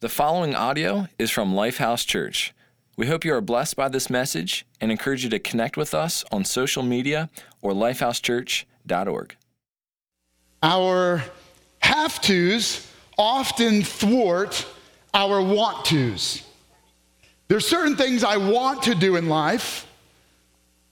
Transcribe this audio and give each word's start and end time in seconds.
The 0.00 0.08
following 0.08 0.54
audio 0.54 1.08
is 1.18 1.30
from 1.30 1.52
Lifehouse 1.52 2.06
Church. 2.06 2.54
We 2.96 3.08
hope 3.08 3.22
you 3.22 3.34
are 3.34 3.42
blessed 3.42 3.76
by 3.76 3.90
this 3.90 4.08
message 4.08 4.64
and 4.80 4.90
encourage 4.90 5.24
you 5.24 5.28
to 5.28 5.38
connect 5.38 5.76
with 5.76 5.92
us 5.92 6.24
on 6.32 6.46
social 6.46 6.82
media 6.82 7.28
or 7.60 7.72
lifehousechurch.org. 7.72 9.36
Our 10.62 11.22
have 11.80 12.18
tos 12.22 12.90
often 13.18 13.82
thwart 13.82 14.66
our 15.12 15.42
want 15.42 15.84
tos. 15.84 16.44
There's 17.48 17.68
certain 17.68 17.94
things 17.94 18.24
I 18.24 18.38
want 18.38 18.84
to 18.84 18.94
do 18.94 19.16
in 19.16 19.28
life, 19.28 19.86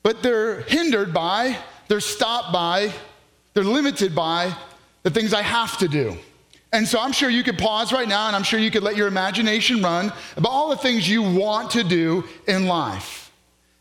but 0.03 0.23
they're 0.23 0.61
hindered 0.61 1.15
by, 1.15 1.57
they're 1.89 2.01
stopped 2.01 2.53
by, 2.53 2.93
they're 3.55 3.65
limited 3.65 4.15
by 4.15 4.55
the 5.03 5.11
things 5.11 5.33
I 5.33 5.41
have 5.41 5.79
to 5.79 5.89
do. 5.89 6.19
And 6.73 6.87
so 6.87 7.01
I'm 7.01 7.13
sure 7.13 7.31
you 7.31 7.43
could 7.43 7.59
pause 7.59 7.93
right 7.93 8.09
now 8.09 8.27
and 8.27 8.37
I'm 8.37 8.43
sure 8.43 8.61
you 8.61 8.71
could 8.71 8.83
let 8.83 8.97
your 8.97 9.09
imagination 9.09 9.83
run 9.83 10.13
about 10.37 10.51
all 10.51 10.69
the 10.69 10.77
things 10.77 11.09
you 11.09 11.23
want 11.23 11.71
to 11.71 11.83
do 11.83 12.25
in 12.47 12.67
life. 12.67 13.33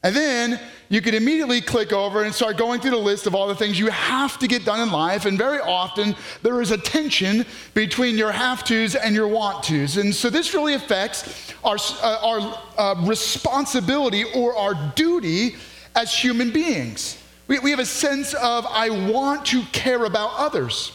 And 0.03 0.15
then 0.15 0.59
you 0.89 1.01
could 1.01 1.15
immediately 1.15 1.59
click 1.59 1.91
over 1.91 2.23
and 2.23 2.33
start 2.33 2.55
going 2.55 2.79
through 2.79 2.91
the 2.91 2.97
list 2.97 3.27
of 3.27 3.35
all 3.35 3.47
the 3.47 3.55
things 3.55 3.77
you 3.77 3.89
have 3.89 4.37
to 4.39 4.47
get 4.47 4.63
done 4.63 4.79
in 4.79 4.89
life. 4.89 5.25
And 5.25 5.37
very 5.37 5.59
often 5.59 6.15
there 6.43 6.61
is 6.61 6.71
a 6.71 6.77
tension 6.77 7.45
between 7.73 8.17
your 8.17 8.31
have 8.31 8.63
tos 8.63 8.95
and 8.95 9.13
your 9.13 9.27
want 9.27 9.65
tos. 9.65 9.97
And 9.97 10.15
so 10.15 10.29
this 10.29 10.53
really 10.53 10.75
affects 10.75 11.53
our, 11.63 11.77
uh, 12.01 12.19
our 12.21 12.63
uh, 12.77 12.95
responsibility 13.05 14.23
or 14.33 14.55
our 14.55 14.75
duty 14.95 15.57
as 15.93 16.13
human 16.13 16.51
beings. 16.51 17.21
We, 17.47 17.59
we 17.59 17.71
have 17.71 17.79
a 17.79 17.85
sense 17.85 18.33
of, 18.35 18.65
I 18.69 18.89
want 19.11 19.45
to 19.47 19.63
care 19.73 20.05
about 20.05 20.31
others. 20.37 20.93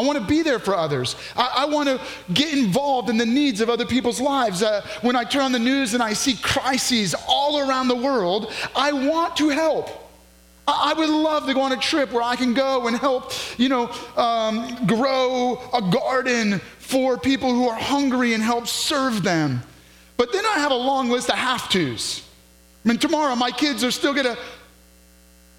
I 0.00 0.02
want 0.02 0.18
to 0.18 0.24
be 0.24 0.40
there 0.40 0.58
for 0.58 0.74
others. 0.74 1.14
I, 1.36 1.56
I, 1.58 1.64
want 1.66 1.86
to 1.86 2.00
get 2.32 2.56
involved 2.56 3.10
in 3.10 3.18
the 3.18 3.26
needs 3.26 3.60
of 3.60 3.68
other 3.68 3.84
people's 3.84 4.18
lives. 4.18 4.62
Uh, 4.62 4.80
when 5.02 5.14
I 5.14 5.24
turn 5.24 5.42
on 5.42 5.52
the 5.52 5.58
news 5.58 5.92
and 5.92 6.02
I 6.02 6.14
see 6.14 6.36
crises 6.36 7.14
all 7.28 7.58
around 7.68 7.88
the 7.88 7.96
world, 7.96 8.50
I 8.74 8.92
want 8.92 9.36
to 9.36 9.50
help. 9.50 9.90
I, 10.66 10.92
I 10.92 10.98
would 10.98 11.10
love 11.10 11.44
to 11.48 11.52
go 11.52 11.60
on 11.60 11.72
a 11.72 11.76
trip 11.76 12.12
where 12.12 12.22
I 12.22 12.34
can 12.34 12.54
go 12.54 12.86
and 12.86 12.96
help, 12.96 13.34
you 13.58 13.68
know, 13.68 13.90
um, 14.16 14.86
grow 14.86 15.60
a 15.74 15.82
garden 15.82 16.60
for 16.78 17.18
people 17.18 17.52
who 17.52 17.68
are 17.68 17.78
hungry 17.78 18.32
and 18.32 18.42
help 18.42 18.68
serve 18.68 19.22
them. 19.22 19.60
But 20.16 20.32
then 20.32 20.46
I 20.46 20.60
have 20.60 20.72
a 20.72 20.76
long 20.76 21.10
list 21.10 21.28
of 21.28 21.36
have 21.36 21.68
tos. 21.68 22.26
I 22.86 22.88
mean, 22.88 22.96
tomorrow 22.96 23.36
my 23.36 23.50
kids 23.50 23.84
are 23.84 23.90
still 23.90 24.14
going 24.14 24.34
to 24.34 24.38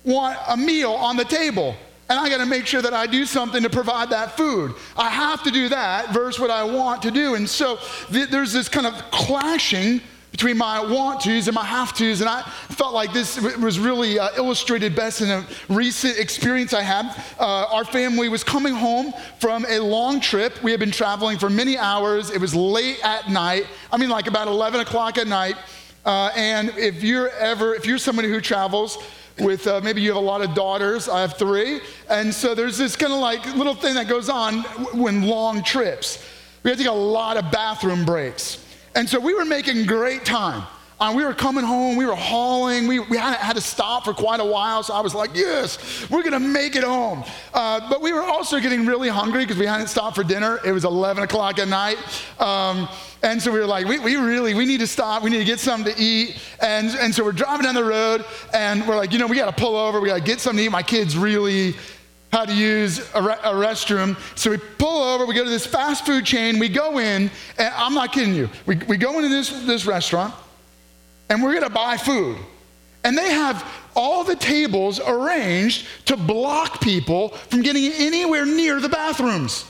want 0.03 0.39
a 0.47 0.57
meal 0.57 0.93
on 0.93 1.15
the 1.15 1.25
table 1.25 1.75
and 2.11 2.19
I 2.19 2.27
got 2.27 2.39
to 2.39 2.45
make 2.45 2.67
sure 2.67 2.81
that 2.81 2.93
I 2.93 3.07
do 3.07 3.25
something 3.25 3.63
to 3.63 3.69
provide 3.69 4.09
that 4.09 4.35
food. 4.35 4.73
I 4.97 5.09
have 5.09 5.43
to 5.43 5.51
do 5.51 5.69
that 5.69 6.13
versus 6.13 6.41
what 6.41 6.49
I 6.51 6.61
want 6.61 7.01
to 7.03 7.11
do. 7.11 7.35
And 7.35 7.49
so 7.49 7.79
th- 8.11 8.27
there's 8.27 8.51
this 8.51 8.67
kind 8.67 8.85
of 8.85 8.93
clashing 9.11 10.01
between 10.31 10.57
my 10.57 10.81
want 10.81 11.21
tos 11.21 11.47
and 11.47 11.55
my 11.55 11.63
have 11.63 11.93
tos. 11.93 12.19
And 12.19 12.29
I 12.29 12.41
felt 12.41 12.93
like 12.93 13.13
this 13.13 13.39
was 13.39 13.79
really 13.79 14.19
uh, 14.19 14.27
illustrated 14.35 14.93
best 14.93 15.21
in 15.21 15.29
a 15.29 15.47
recent 15.69 16.19
experience 16.19 16.73
I 16.73 16.81
had. 16.81 17.15
Uh, 17.39 17.67
our 17.71 17.85
family 17.85 18.27
was 18.27 18.43
coming 18.43 18.73
home 18.73 19.13
from 19.39 19.65
a 19.69 19.79
long 19.79 20.19
trip. 20.19 20.61
We 20.61 20.71
had 20.71 20.81
been 20.81 20.91
traveling 20.91 21.37
for 21.37 21.49
many 21.49 21.77
hours. 21.77 22.29
It 22.29 22.41
was 22.41 22.53
late 22.53 22.99
at 23.05 23.29
night. 23.29 23.67
I 23.89 23.95
mean, 23.95 24.09
like 24.09 24.27
about 24.27 24.49
11 24.49 24.81
o'clock 24.81 25.17
at 25.17 25.27
night. 25.27 25.55
Uh, 26.03 26.29
and 26.35 26.73
if 26.77 27.03
you're 27.03 27.29
ever, 27.29 27.73
if 27.73 27.85
you're 27.85 27.97
somebody 27.97 28.27
who 28.27 28.41
travels, 28.41 28.97
with 29.39 29.67
uh, 29.67 29.81
maybe 29.81 30.01
you 30.01 30.09
have 30.09 30.17
a 30.17 30.25
lot 30.25 30.41
of 30.41 30.53
daughters. 30.53 31.09
I 31.09 31.21
have 31.21 31.37
three. 31.37 31.81
And 32.09 32.33
so 32.33 32.53
there's 32.53 32.77
this 32.77 32.95
kind 32.95 33.13
of 33.13 33.19
like 33.19 33.45
little 33.55 33.75
thing 33.75 33.95
that 33.95 34.07
goes 34.07 34.29
on 34.29 34.59
when 34.93 35.23
long 35.23 35.63
trips. 35.63 36.23
We 36.63 36.69
had 36.69 36.77
to 36.77 36.83
take 36.83 36.91
a 36.91 36.95
lot 36.95 37.37
of 37.37 37.51
bathroom 37.51 38.05
breaks. 38.05 38.63
And 38.95 39.09
so 39.09 39.19
we 39.19 39.33
were 39.33 39.45
making 39.45 39.85
great 39.85 40.25
time. 40.25 40.63
Uh, 41.01 41.11
we 41.15 41.25
were 41.25 41.33
coming 41.33 41.63
home, 41.63 41.95
we 41.95 42.05
were 42.05 42.15
hauling, 42.15 42.85
we, 42.85 42.99
we 42.99 43.17
had, 43.17 43.35
had, 43.37 43.55
to 43.55 43.61
stop 43.61 44.05
for 44.05 44.13
quite 44.13 44.39
a 44.39 44.45
while. 44.45 44.83
So 44.83 44.93
I 44.93 44.99
was 45.01 45.15
like, 45.15 45.31
yes, 45.33 46.07
we're 46.11 46.21
gonna 46.21 46.39
make 46.39 46.75
it 46.75 46.83
home. 46.83 47.23
Uh, 47.55 47.89
but 47.89 48.03
we 48.03 48.13
were 48.13 48.21
also 48.21 48.59
getting 48.59 48.85
really 48.85 49.09
hungry 49.09 49.43
because 49.43 49.57
we 49.57 49.65
hadn't 49.65 49.87
stopped 49.87 50.15
for 50.15 50.23
dinner. 50.23 50.59
It 50.63 50.71
was 50.71 50.85
11 50.85 51.23
o'clock 51.23 51.57
at 51.57 51.67
night. 51.67 51.97
Um, 52.39 52.87
and 53.23 53.41
so 53.41 53.51
we 53.51 53.59
were 53.59 53.65
like, 53.65 53.87
we, 53.87 53.97
we 53.97 54.15
really, 54.15 54.53
we 54.53 54.67
need 54.67 54.79
to 54.81 54.85
stop. 54.85 55.23
We 55.23 55.31
need 55.31 55.39
to 55.39 55.43
get 55.43 55.59
something 55.59 55.91
to 55.91 55.99
eat. 55.99 56.39
And, 56.59 56.89
and 56.91 57.15
so 57.15 57.23
we're 57.23 57.31
driving 57.31 57.63
down 57.63 57.73
the 57.73 57.83
road 57.83 58.23
and 58.53 58.87
we're 58.87 58.95
like, 58.95 59.11
you 59.11 59.17
know, 59.17 59.25
we 59.25 59.37
gotta 59.37 59.59
pull 59.59 59.75
over. 59.75 59.99
We 59.99 60.09
gotta 60.09 60.21
get 60.21 60.39
something 60.39 60.59
to 60.59 60.65
eat. 60.65 60.71
My 60.71 60.83
kids 60.83 61.17
really 61.17 61.73
how 62.31 62.45
to 62.45 62.53
use 62.53 62.99
a, 63.15 63.23
re- 63.23 63.39
a, 63.43 63.53
restroom. 63.53 64.17
So 64.37 64.51
we 64.51 64.57
pull 64.57 65.01
over, 65.01 65.25
we 65.25 65.33
go 65.33 65.43
to 65.43 65.49
this 65.49 65.65
fast 65.65 66.05
food 66.05 66.25
chain, 66.25 66.59
we 66.59 66.69
go 66.69 66.99
in, 66.99 67.31
and 67.57 67.73
I'm 67.75 67.95
not 67.95 68.13
kidding 68.13 68.35
you. 68.35 68.49
We, 68.67 68.75
we 68.87 68.97
go 68.97 69.17
into 69.17 69.29
this, 69.29 69.49
this 69.65 69.85
restaurant, 69.85 70.33
and 71.31 71.41
we're 71.41 71.53
gonna 71.53 71.69
buy 71.69 71.95
food. 71.95 72.37
And 73.05 73.17
they 73.17 73.31
have 73.31 73.65
all 73.95 74.25
the 74.25 74.35
tables 74.35 74.99
arranged 74.99 75.87
to 76.05 76.17
block 76.17 76.81
people 76.81 77.29
from 77.29 77.61
getting 77.61 77.89
anywhere 77.93 78.45
near 78.45 78.81
the 78.81 78.89
bathrooms. 78.89 79.65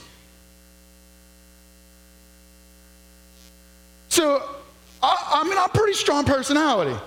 So, 4.08 4.42
I, 5.02 5.40
I 5.40 5.44
mean, 5.44 5.56
I'm 5.56 5.66
a 5.66 5.68
pretty 5.68 5.94
strong 5.94 6.24
personality. 6.24 6.98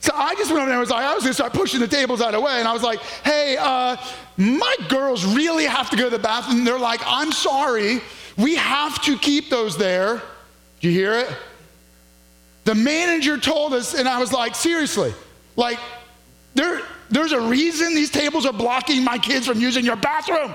So 0.00 0.12
I 0.16 0.34
just 0.34 0.50
went 0.50 0.62
over 0.62 0.66
there 0.66 0.72
and 0.72 0.80
was 0.80 0.90
like, 0.90 1.04
I 1.04 1.14
was 1.14 1.22
gonna 1.22 1.32
start 1.32 1.52
pushing 1.52 1.78
the 1.78 1.86
tables 1.86 2.20
out 2.20 2.34
of 2.34 2.40
the 2.40 2.44
way. 2.44 2.58
And 2.58 2.66
I 2.66 2.72
was 2.72 2.82
like, 2.82 2.98
hey, 3.24 3.56
uh, 3.56 3.96
my 4.36 4.76
girls 4.88 5.24
really 5.24 5.64
have 5.64 5.90
to 5.90 5.96
go 5.96 6.04
to 6.04 6.10
the 6.10 6.18
bathroom. 6.18 6.58
And 6.58 6.66
they're 6.66 6.76
like, 6.76 7.00
I'm 7.06 7.30
sorry, 7.30 8.00
we 8.36 8.56
have 8.56 9.00
to 9.02 9.16
keep 9.16 9.48
those 9.48 9.78
there. 9.78 10.20
Do 10.80 10.88
you 10.88 10.92
hear 10.92 11.14
it? 11.14 11.32
The 12.64 12.74
manager 12.74 13.38
told 13.38 13.74
us, 13.74 13.94
and 13.94 14.08
I 14.08 14.20
was 14.20 14.32
like, 14.32 14.54
seriously, 14.54 15.12
like, 15.56 15.78
there, 16.54 16.80
there's 17.10 17.32
a 17.32 17.40
reason 17.40 17.94
these 17.94 18.10
tables 18.10 18.46
are 18.46 18.52
blocking 18.52 19.04
my 19.04 19.18
kids 19.18 19.46
from 19.46 19.58
using 19.58 19.84
your 19.84 19.96
bathroom. 19.96 20.54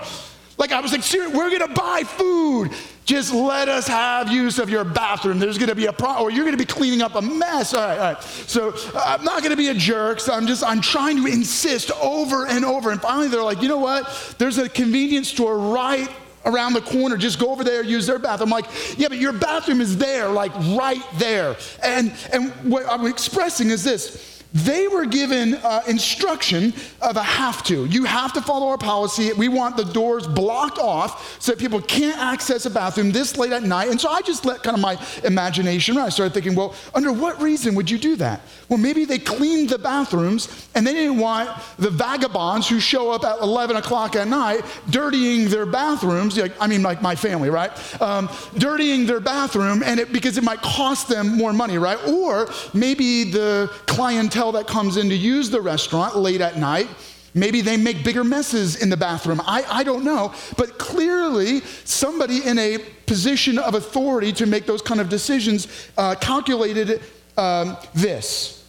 Like, 0.58 0.72
I 0.72 0.80
was 0.80 0.92
like, 0.92 1.04
seriously, 1.04 1.38
we're 1.38 1.52
gonna 1.52 1.74
buy 1.74 2.04
food. 2.04 2.72
Just 3.06 3.34
let 3.34 3.70
us 3.70 3.88
have 3.88 4.32
use 4.32 4.58
of 4.58 4.70
your 4.70 4.84
bathroom. 4.84 5.38
There's 5.38 5.58
gonna 5.58 5.76
be 5.76 5.86
a 5.86 5.94
problem, 5.94 6.24
or 6.24 6.32
you're 6.32 6.46
gonna 6.46 6.58
be 6.58 6.66
cleaning 6.66 7.02
up 7.02 7.16
a 7.16 7.22
mess. 7.22 7.74
All 7.74 7.82
right, 7.82 7.98
all 7.98 8.14
right. 8.14 8.24
So 8.24 8.74
I'm 8.96 9.24
not 9.24 9.44
gonna 9.44 9.56
be 9.56 9.68
a 9.68 9.74
jerk. 9.74 10.20
So 10.20 10.34
I'm 10.34 10.48
just, 10.48 10.64
I'm 10.64 10.82
trying 10.82 11.18
to 11.18 11.28
insist 11.28 11.92
over 12.02 12.48
and 12.48 12.66
over. 12.66 12.92
And 12.92 13.02
finally, 13.02 13.28
they're 13.28 13.44
like, 13.44 13.62
you 13.62 13.68
know 13.68 13.78
what? 13.78 14.36
There's 14.40 14.58
a 14.58 14.68
convenience 14.68 15.30
store 15.30 15.58
right 15.58 16.10
around 16.46 16.74
the 16.74 16.82
corner. 16.82 17.18
Just 17.18 17.40
go 17.40 17.52
over 17.52 17.64
there, 17.64 17.84
use 17.84 18.08
their 18.08 18.20
bathroom. 18.20 18.54
I'm 18.54 18.62
like, 18.62 18.98
yeah, 18.98 19.08
but 19.10 19.18
your 19.18 19.34
bathroom 19.34 19.82
is 19.82 19.98
there, 19.98 20.30
like 20.30 20.54
right 20.78 21.04
there. 21.16 21.58
And, 21.84 22.14
and 22.32 22.52
what 22.72 22.86
I'm 22.90 23.06
expressing 23.06 23.70
is 23.70 23.84
this 23.84 24.37
they 24.54 24.88
were 24.88 25.06
given 25.06 25.56
uh, 25.56 25.82
instruction 25.88 26.74
of 27.02 27.18
a 27.18 27.24
have 27.24 27.64
to. 27.64 27.86
You 27.86 28.06
have 28.06 28.34
to 28.34 28.42
follow 28.42 28.68
our 28.70 28.78
policy. 28.78 29.34
We 29.34 29.50
want 29.50 29.76
the 29.76 29.84
doors 29.84 30.26
blocked 30.26 30.78
off 30.78 31.42
so 31.42 31.52
that 31.52 31.60
people 31.60 31.82
can't 31.82 32.18
access 32.18 32.66
a 32.66 32.70
bathroom 32.70 33.12
this 33.12 33.38
late 33.38 33.52
at 33.52 33.64
night. 33.64 33.90
And 33.90 34.00
so 34.00 34.10
I 34.10 34.22
just 34.22 34.46
let 34.46 34.64
kind 34.64 34.76
of 34.76 34.82
my 34.82 34.98
imagination 35.24 35.96
run. 35.96 36.06
I 36.06 36.10
started 36.10 36.34
thinking, 36.34 36.56
well, 36.56 36.74
under 36.96 37.12
what 37.12 37.42
reason 37.42 37.76
would 37.76 37.90
you 37.90 37.98
do 37.98 38.16
that? 38.18 38.42
Well, 38.70 38.80
maybe 38.80 39.06
they 39.06 39.20
cleaned 39.20 39.70
the 39.70 39.78
bathrooms 39.78 40.70
and 40.76 40.88
they 40.88 40.94
didn't 40.94 41.18
want 41.18 41.50
the 41.78 41.90
vagabonds 41.90 42.70
who 42.70 42.80
show 42.80 43.12
up 43.12 43.26
at 43.26 43.40
11 43.40 43.76
o'clock 43.76 44.16
at 44.16 44.28
night 44.28 44.62
dirtying 44.90 45.50
their 45.50 45.66
bathrooms. 45.66 46.38
Like, 46.38 46.54
I 46.60 46.68
mean, 46.68 46.84
like 46.84 47.02
my 47.02 47.16
family, 47.16 47.50
right? 47.50 47.72
Um, 48.02 48.30
dirtying 48.58 49.06
their 49.06 49.20
bathroom 49.20 49.84
and 49.84 50.00
it, 50.00 50.14
because 50.14 50.38
it 50.38 50.44
might 50.44 50.62
cost 50.62 51.10
them 51.10 51.38
more 51.38 51.52
money, 51.52 51.78
right? 51.78 52.00
Or 52.08 52.50
maybe 52.74 53.26
the 53.26 53.72
clientele 53.88 54.37
clientele 54.38 54.52
that 54.52 54.68
comes 54.68 54.98
in 54.98 55.10
to 55.10 55.16
use 55.16 55.50
the 55.50 55.62
restaurant 55.62 56.16
late 56.16 56.42
at 56.42 56.58
night. 56.58 56.88
Maybe 57.34 57.62
they 57.62 57.78
make 57.78 58.04
bigger 58.04 58.24
messes 58.24 58.82
in 58.82 58.90
the 58.90 58.98
bathroom. 58.98 59.42
I, 59.46 59.64
I 59.68 59.84
don't 59.84 60.04
know. 60.04 60.34
But 60.58 60.78
clearly, 60.78 61.62
somebody 61.86 62.46
in 62.46 62.58
a 62.58 62.80
position 63.06 63.58
of 63.60 63.76
authority 63.76 64.32
to 64.34 64.46
make 64.46 64.66
those 64.66 64.82
kind 64.82 65.02
of 65.02 65.10
decisions 65.10 65.68
uh, 65.98 66.16
calculated 66.16 67.02
um, 67.38 67.78
this. 67.94 68.66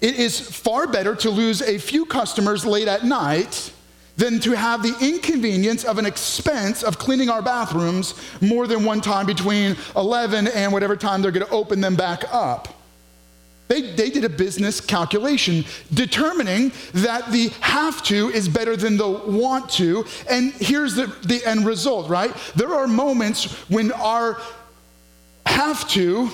It 0.00 0.18
is 0.18 0.38
far 0.38 0.86
better 0.86 1.14
to 1.16 1.30
lose 1.30 1.62
a 1.62 1.78
few 1.78 2.04
customers 2.04 2.64
late 2.64 2.88
at 2.88 3.04
night 3.04 3.72
than 4.16 4.40
to 4.40 4.52
have 4.52 4.82
the 4.82 4.94
inconvenience 5.00 5.84
of 5.84 5.98
an 5.98 6.06
expense 6.06 6.82
of 6.82 6.98
cleaning 6.98 7.28
our 7.28 7.42
bathrooms 7.42 8.14
more 8.40 8.66
than 8.66 8.84
one 8.84 9.00
time 9.00 9.26
between 9.26 9.76
11 9.94 10.48
and 10.48 10.72
whatever 10.72 10.96
time 10.96 11.20
they're 11.20 11.30
going 11.30 11.46
to 11.46 11.52
open 11.52 11.80
them 11.80 11.96
back 11.96 12.24
up. 12.32 12.75
They, 13.68 13.82
they 13.94 14.10
did 14.10 14.24
a 14.24 14.28
business 14.28 14.80
calculation 14.80 15.64
determining 15.92 16.72
that 16.94 17.30
the 17.32 17.48
have 17.60 18.02
to 18.04 18.30
is 18.30 18.48
better 18.48 18.76
than 18.76 18.96
the 18.96 19.08
want 19.08 19.70
to. 19.70 20.04
And 20.30 20.52
here's 20.52 20.94
the, 20.94 21.06
the 21.24 21.44
end 21.44 21.66
result, 21.66 22.08
right? 22.08 22.34
There 22.54 22.72
are 22.74 22.86
moments 22.86 23.52
when 23.68 23.92
our 23.92 24.40
have 25.46 25.88
to 25.90 26.30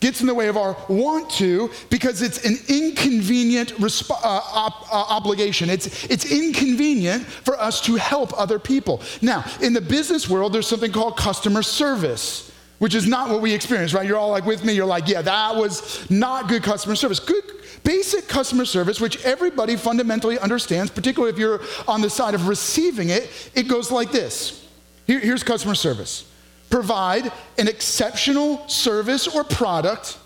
gets 0.00 0.20
in 0.20 0.26
the 0.26 0.34
way 0.34 0.48
of 0.48 0.56
our 0.56 0.76
want 0.88 1.30
to 1.30 1.70
because 1.88 2.20
it's 2.20 2.44
an 2.44 2.58
inconvenient 2.68 3.70
resp- 3.76 4.10
uh, 4.10 4.40
op- 4.52 4.92
uh, 4.92 4.96
obligation. 5.08 5.70
It's, 5.70 6.04
it's 6.04 6.30
inconvenient 6.30 7.24
for 7.24 7.58
us 7.58 7.80
to 7.82 7.94
help 7.94 8.38
other 8.38 8.58
people. 8.58 9.00
Now, 9.22 9.44
in 9.62 9.72
the 9.72 9.80
business 9.80 10.28
world, 10.28 10.52
there's 10.52 10.66
something 10.66 10.92
called 10.92 11.16
customer 11.16 11.62
service 11.62 12.52
which 12.84 12.94
is 12.94 13.06
not 13.06 13.30
what 13.30 13.40
we 13.40 13.54
experience, 13.54 13.94
right? 13.94 14.06
You're 14.06 14.18
all 14.18 14.28
like 14.28 14.44
with 14.44 14.62
me, 14.62 14.74
you're 14.74 14.84
like, 14.84 15.08
yeah, 15.08 15.22
that 15.22 15.56
was 15.56 16.10
not 16.10 16.48
good 16.48 16.62
customer 16.62 16.94
service. 16.94 17.18
Good 17.18 17.42
basic 17.82 18.28
customer 18.28 18.66
service, 18.66 19.00
which 19.00 19.24
everybody 19.24 19.74
fundamentally 19.74 20.38
understands, 20.38 20.90
particularly 20.90 21.32
if 21.32 21.38
you're 21.38 21.62
on 21.88 22.02
the 22.02 22.10
side 22.10 22.34
of 22.34 22.46
receiving 22.46 23.08
it, 23.08 23.30
it 23.54 23.68
goes 23.68 23.90
like 23.90 24.12
this. 24.12 24.68
Here, 25.06 25.18
here's 25.18 25.42
customer 25.42 25.74
service 25.74 26.30
provide 26.68 27.32
an 27.56 27.68
exceptional 27.68 28.68
service 28.68 29.28
or 29.28 29.44
product 29.44 30.18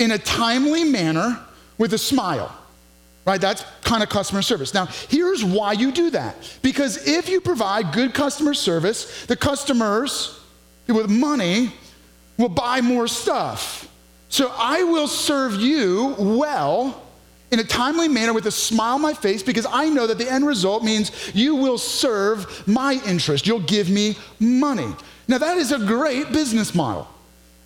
in 0.00 0.10
a 0.10 0.18
timely 0.18 0.82
manner 0.82 1.38
with 1.78 1.94
a 1.94 1.98
smile. 1.98 2.52
Right? 3.24 3.40
That's 3.40 3.64
kind 3.82 4.02
of 4.02 4.08
customer 4.08 4.42
service. 4.42 4.74
Now, 4.74 4.86
here's 4.86 5.44
why 5.44 5.74
you 5.74 5.92
do 5.92 6.10
that. 6.10 6.34
Because 6.62 7.06
if 7.06 7.28
you 7.28 7.40
provide 7.40 7.92
good 7.92 8.12
customer 8.12 8.54
service, 8.54 9.24
the 9.26 9.36
customers 9.36 10.40
with 10.88 11.08
money 11.08 11.72
will 12.42 12.48
buy 12.48 12.80
more 12.80 13.06
stuff. 13.06 13.88
So 14.28 14.52
I 14.56 14.82
will 14.82 15.08
serve 15.08 15.54
you 15.60 16.14
well 16.18 17.02
in 17.52 17.60
a 17.60 17.64
timely 17.64 18.08
manner 18.08 18.32
with 18.32 18.46
a 18.46 18.50
smile 18.50 18.94
on 18.94 19.02
my 19.02 19.14
face 19.14 19.42
because 19.42 19.66
I 19.70 19.88
know 19.88 20.06
that 20.06 20.18
the 20.18 20.30
end 20.30 20.46
result 20.46 20.82
means 20.82 21.12
you 21.34 21.54
will 21.54 21.78
serve 21.78 22.66
my 22.66 23.00
interest. 23.06 23.46
You'll 23.46 23.60
give 23.60 23.88
me 23.88 24.16
money. 24.40 24.88
Now, 25.28 25.38
that 25.38 25.56
is 25.56 25.70
a 25.70 25.78
great 25.78 26.32
business 26.32 26.74
model. 26.74 27.06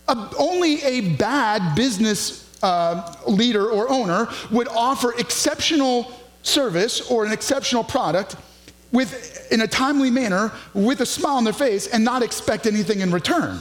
Uh, 0.09 0.29
only 0.39 0.83
a 0.83 1.01
bad 1.17 1.75
business 1.75 2.55
uh, 2.63 3.15
leader 3.27 3.71
or 3.71 3.89
owner 3.89 4.29
would 4.51 4.69
offer 4.69 5.15
exceptional 5.19 6.13
service 6.43 7.11
or 7.11 7.25
an 7.25 7.33
exceptional 7.33 7.83
product 7.83 8.37
with, 8.93 9.49
in 9.51 9.63
a 9.63 9.67
timely 9.67 10.11
manner 10.11 10.53
with 10.75 11.01
a 11.01 11.07
smile 11.07 11.37
on 11.37 11.45
their 11.45 11.53
face 11.53 11.87
and 11.87 12.05
not 12.05 12.23
expect 12.23 12.67
anything 12.67 13.01
in 13.01 13.11
return. 13.11 13.61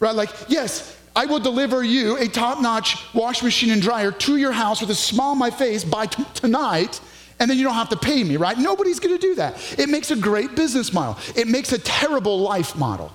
Right? 0.00 0.14
Like, 0.14 0.30
yes, 0.48 0.96
I 1.16 1.26
will 1.26 1.40
deliver 1.40 1.82
you 1.82 2.16
a 2.16 2.28
top 2.28 2.60
notch 2.60 3.04
wash 3.12 3.42
machine 3.42 3.70
and 3.70 3.82
dryer 3.82 4.12
to 4.12 4.36
your 4.36 4.52
house 4.52 4.80
with 4.80 4.90
a 4.90 4.94
smile 4.94 5.30
on 5.30 5.38
my 5.38 5.50
face 5.50 5.84
by 5.84 6.06
t- 6.06 6.24
tonight, 6.34 7.00
and 7.40 7.50
then 7.50 7.58
you 7.58 7.64
don't 7.64 7.74
have 7.74 7.88
to 7.88 7.96
pay 7.96 8.22
me, 8.22 8.36
right? 8.36 8.56
Nobody's 8.56 9.00
gonna 9.00 9.18
do 9.18 9.34
that. 9.34 9.56
It 9.78 9.88
makes 9.88 10.10
a 10.12 10.16
great 10.16 10.54
business 10.54 10.92
model, 10.92 11.18
it 11.34 11.48
makes 11.48 11.72
a 11.72 11.78
terrible 11.78 12.38
life 12.38 12.76
model. 12.76 13.12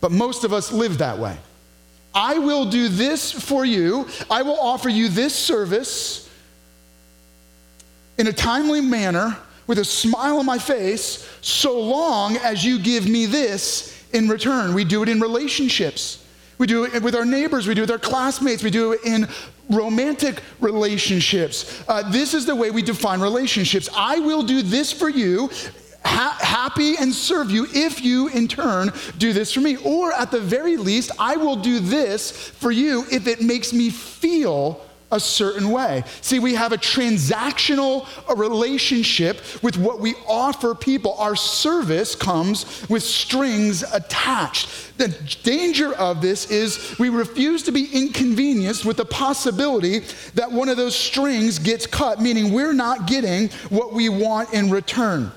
But 0.00 0.10
most 0.10 0.44
of 0.44 0.52
us 0.52 0.72
live 0.72 0.98
that 0.98 1.18
way. 1.18 1.36
I 2.14 2.38
will 2.38 2.70
do 2.70 2.88
this 2.88 3.30
for 3.30 3.66
you, 3.66 4.08
I 4.30 4.40
will 4.40 4.58
offer 4.58 4.88
you 4.88 5.08
this 5.08 5.34
service 5.34 6.30
in 8.16 8.26
a 8.26 8.32
timely 8.32 8.80
manner 8.80 9.36
with 9.66 9.78
a 9.78 9.84
smile 9.84 10.38
on 10.38 10.46
my 10.46 10.58
face, 10.58 11.28
so 11.42 11.78
long 11.78 12.36
as 12.38 12.64
you 12.64 12.78
give 12.78 13.06
me 13.06 13.26
this 13.26 13.93
in 14.14 14.28
return. 14.28 14.72
We 14.74 14.84
do 14.84 15.02
it 15.02 15.08
in 15.08 15.20
relationships. 15.20 16.24
We 16.56 16.66
do 16.66 16.84
it 16.84 17.02
with 17.02 17.14
our 17.14 17.24
neighbors, 17.24 17.66
we 17.66 17.74
do 17.74 17.82
it 17.82 17.84
with 17.84 17.90
our 17.90 17.98
classmates, 17.98 18.62
we 18.62 18.70
do 18.70 18.92
it 18.92 19.00
in 19.04 19.28
romantic 19.68 20.40
relationships. 20.60 21.82
Uh, 21.88 22.08
this 22.10 22.32
is 22.32 22.46
the 22.46 22.54
way 22.54 22.70
we 22.70 22.82
define 22.82 23.20
relationships. 23.20 23.88
I 23.94 24.20
will 24.20 24.42
do 24.42 24.62
this 24.62 24.92
for 24.92 25.08
you, 25.08 25.50
ha- 26.04 26.38
happy 26.40 26.94
and 26.96 27.12
serve 27.12 27.50
you 27.50 27.66
if 27.74 28.04
you 28.04 28.28
in 28.28 28.46
turn 28.46 28.92
do 29.18 29.32
this 29.32 29.52
for 29.52 29.60
me. 29.60 29.76
Or 29.78 30.12
at 30.12 30.30
the 30.30 30.40
very 30.40 30.76
least, 30.76 31.10
I 31.18 31.36
will 31.36 31.56
do 31.56 31.80
this 31.80 32.30
for 32.30 32.70
you 32.70 33.04
if 33.10 33.26
it 33.26 33.42
makes 33.42 33.72
me 33.72 33.90
feel 33.90 34.80
a 35.14 35.20
certain 35.20 35.70
way. 35.70 36.02
See, 36.20 36.40
we 36.40 36.54
have 36.54 36.72
a 36.72 36.76
transactional 36.76 38.06
relationship 38.36 39.40
with 39.62 39.78
what 39.78 40.00
we 40.00 40.14
offer 40.26 40.74
people. 40.74 41.14
Our 41.14 41.36
service 41.36 42.14
comes 42.14 42.86
with 42.88 43.02
strings 43.02 43.82
attached. 43.82 44.98
The 44.98 45.08
danger 45.42 45.94
of 45.94 46.20
this 46.20 46.50
is 46.50 46.96
we 46.98 47.08
refuse 47.08 47.62
to 47.64 47.72
be 47.72 47.88
inconvenienced 47.92 48.84
with 48.84 48.96
the 48.96 49.04
possibility 49.04 50.00
that 50.34 50.50
one 50.50 50.68
of 50.68 50.76
those 50.76 50.96
strings 50.96 51.58
gets 51.58 51.86
cut, 51.86 52.20
meaning 52.20 52.52
we're 52.52 52.72
not 52.72 53.06
getting 53.06 53.48
what 53.70 53.92
we 53.92 54.08
want 54.08 54.52
in 54.52 54.70
return. 54.70 55.32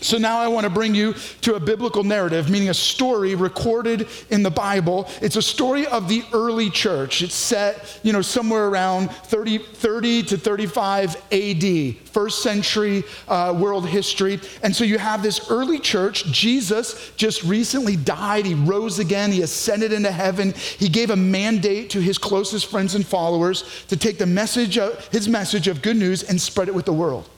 So 0.00 0.18
now 0.18 0.38
I 0.38 0.48
want 0.48 0.64
to 0.64 0.70
bring 0.70 0.94
you 0.94 1.14
to 1.42 1.54
a 1.54 1.60
biblical 1.60 2.04
narrative, 2.04 2.50
meaning 2.50 2.68
a 2.68 2.74
story 2.74 3.34
recorded 3.34 4.08
in 4.30 4.42
the 4.42 4.50
Bible. 4.50 5.08
It's 5.20 5.36
a 5.36 5.42
story 5.42 5.86
of 5.86 6.08
the 6.08 6.24
early 6.32 6.70
church. 6.70 7.22
It's 7.22 7.34
set, 7.34 8.00
you 8.02 8.12
know, 8.12 8.22
somewhere 8.22 8.68
around 8.68 9.10
30, 9.10 9.58
30 9.58 10.22
to 10.24 10.36
35 10.38 11.16
AD, 11.32 11.96
first 12.08 12.42
century 12.42 13.04
uh, 13.28 13.54
world 13.58 13.88
history. 13.88 14.40
And 14.62 14.74
so 14.74 14.84
you 14.84 14.98
have 14.98 15.22
this 15.22 15.50
early 15.50 15.78
church. 15.78 16.24
Jesus 16.26 17.12
just 17.16 17.42
recently 17.42 17.96
died. 17.96 18.46
He 18.46 18.54
rose 18.54 18.98
again. 18.98 19.32
He 19.32 19.42
ascended 19.42 19.92
into 19.92 20.10
heaven. 20.10 20.52
He 20.52 20.88
gave 20.88 21.10
a 21.10 21.16
mandate 21.16 21.90
to 21.90 22.00
his 22.00 22.18
closest 22.18 22.70
friends 22.70 22.94
and 22.94 23.06
followers 23.06 23.84
to 23.88 23.96
take 23.96 24.18
the 24.18 24.26
message, 24.26 24.78
of, 24.78 25.08
his 25.08 25.28
message 25.28 25.68
of 25.68 25.82
good 25.82 25.96
news 25.96 26.22
and 26.22 26.40
spread 26.40 26.68
it 26.68 26.74
with 26.74 26.86
the 26.86 26.92
world. 26.92 27.28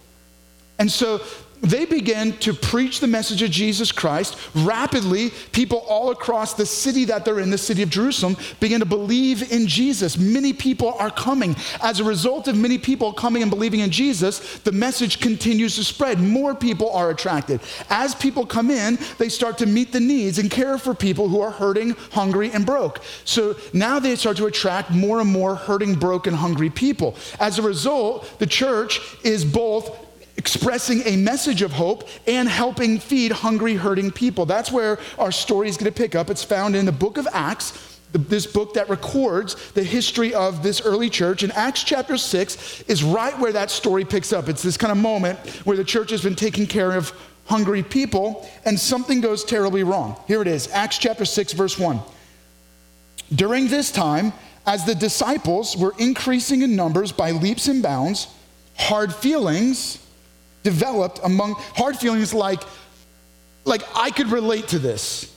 And 0.79 0.91
so 0.91 1.21
they 1.63 1.87
began 1.87 2.33
to 2.39 2.53
preach 2.53 2.99
the 2.99 3.07
message 3.07 3.41
of 3.41 3.51
Jesus 3.51 3.93
Christ. 3.93 4.37
Rapidly, 4.55 5.31
people 5.53 5.79
all 5.89 6.11
across 6.11 6.55
the 6.55 6.67
city 6.67 7.05
that 7.07 7.25
they're 7.25 7.39
in, 7.39 7.51
the 7.51 7.59
city 7.59 7.83
of 7.83 7.89
Jerusalem, 7.91 8.37
began 8.59 8.81
to 8.81 8.87
believe 8.87 9.53
in 9.53 9.69
Jesus. 9.69 10.19
Many 10.19 10.53
people 10.53 10.95
are 10.99 11.11
coming. 11.11 11.55
As 11.81 12.01
a 12.01 12.05
result 12.05 12.49
of 12.49 12.57
many 12.57 12.79
people 12.79 13.13
coming 13.13 13.43
and 13.43 13.51
believing 13.51 13.81
in 13.81 13.91
Jesus, 13.91 14.59
the 14.59 14.73
message 14.73 15.21
continues 15.21 15.77
to 15.77 15.85
spread. 15.85 16.21
More 16.21 16.55
people 16.55 16.91
are 16.91 17.11
attracted. 17.11 17.61
As 17.89 18.15
people 18.15 18.45
come 18.45 18.71
in, 18.71 18.99
they 19.19 19.29
start 19.29 19.57
to 19.59 19.67
meet 19.67 19.93
the 19.93 20.01
needs 20.01 20.41
and 20.41 20.51
care 20.51 20.79
for 20.79 20.95
people 20.95 21.29
who 21.29 21.41
are 21.41 21.53
hurting, 21.53 21.91
hungry, 22.11 22.51
and 22.51 22.67
broke. 22.67 23.03
So 23.25 23.55
now 23.73 24.01
they 24.01 24.17
start 24.17 24.37
to 24.39 24.47
attract 24.47 24.91
more 24.91 25.21
and 25.21 25.31
more 25.31 25.55
hurting, 25.55 25.95
broken, 25.95 26.35
hungry 26.35 26.71
people. 26.71 27.15
As 27.39 27.61
a 27.61 27.63
result, 27.63 28.29
the 28.41 28.47
church 28.47 29.01
is 29.23 29.45
both 29.45 30.09
expressing 30.37 31.03
a 31.07 31.17
message 31.17 31.63
of 31.63 31.73
hope 31.73 32.09
and 32.27 32.49
helping 32.49 32.99
feed 32.99 33.33
hungry, 33.33 33.75
hurting 33.75 34.11
people. 34.11 34.47
That's 34.47 34.73
where 34.73 34.99
our 35.19 35.33
story 35.33 35.69
is 35.69 35.77
going 35.77 35.93
to 35.93 35.97
pick 35.97 36.15
up. 36.15 36.31
It's 36.31 36.45
found 36.45 36.75
in 36.77 36.87
the 36.87 36.93
book 36.93 37.19
of 37.19 37.29
Acts. 37.33 38.01
This 38.13 38.47
book 38.47 38.75
that 38.75 38.91
records 38.91 39.73
the 39.73 39.83
history 39.83 40.35
of 40.35 40.63
this 40.63 40.83
early 40.83 41.09
church. 41.09 41.43
And 41.43 41.53
Acts 41.53 41.83
chapter 41.83 42.19
6 42.19 42.83
is 42.83 43.03
right 43.03 43.39
where 43.39 43.53
that 43.53 43.71
story 43.71 44.05
picks 44.05 44.33
up. 44.33 44.49
It's 44.49 44.63
this 44.63 44.77
kind 44.77 44.93
of 44.93 44.99
moment 44.99 45.39
where 45.65 45.77
the 45.77 45.85
church 45.85 46.11
has 46.11 46.23
been 46.23 46.37
taking 46.37 46.67
care 46.67 46.93
of 46.93 47.13
hungry 47.47 47.83
people 47.83 48.49
and 48.65 48.79
something 48.79 49.21
goes 49.21 49.45
terribly 49.45 49.83
wrong. 49.83 50.17
Here 50.27 50.43
it 50.43 50.49
is 50.49 50.71
Acts 50.73 50.99
chapter 50.99 51.25
6, 51.25 51.55
verse 51.55 51.79
1. 51.79 52.01
During 53.35 53.69
this 53.69 53.91
time, 53.91 54.35
as 54.67 54.85
the 54.85 54.95
disciples 54.95 55.77
were 55.77 55.95
increasing 55.99 56.63
in 56.63 56.77
numbers 56.77 57.13
by 57.13 57.31
leaps 57.31 57.67
and 57.67 57.83
bounds, 57.83 58.29
hard 58.77 59.15
feelings 59.15 60.02
developed 60.63 61.21
among 61.25 61.55
hard 61.55 61.97
feelings 61.97 62.33
like, 62.33 62.63
like 63.65 63.83
I 63.95 64.11
could 64.11 64.29
relate 64.29 64.69
to 64.69 64.79
this. 64.79 65.35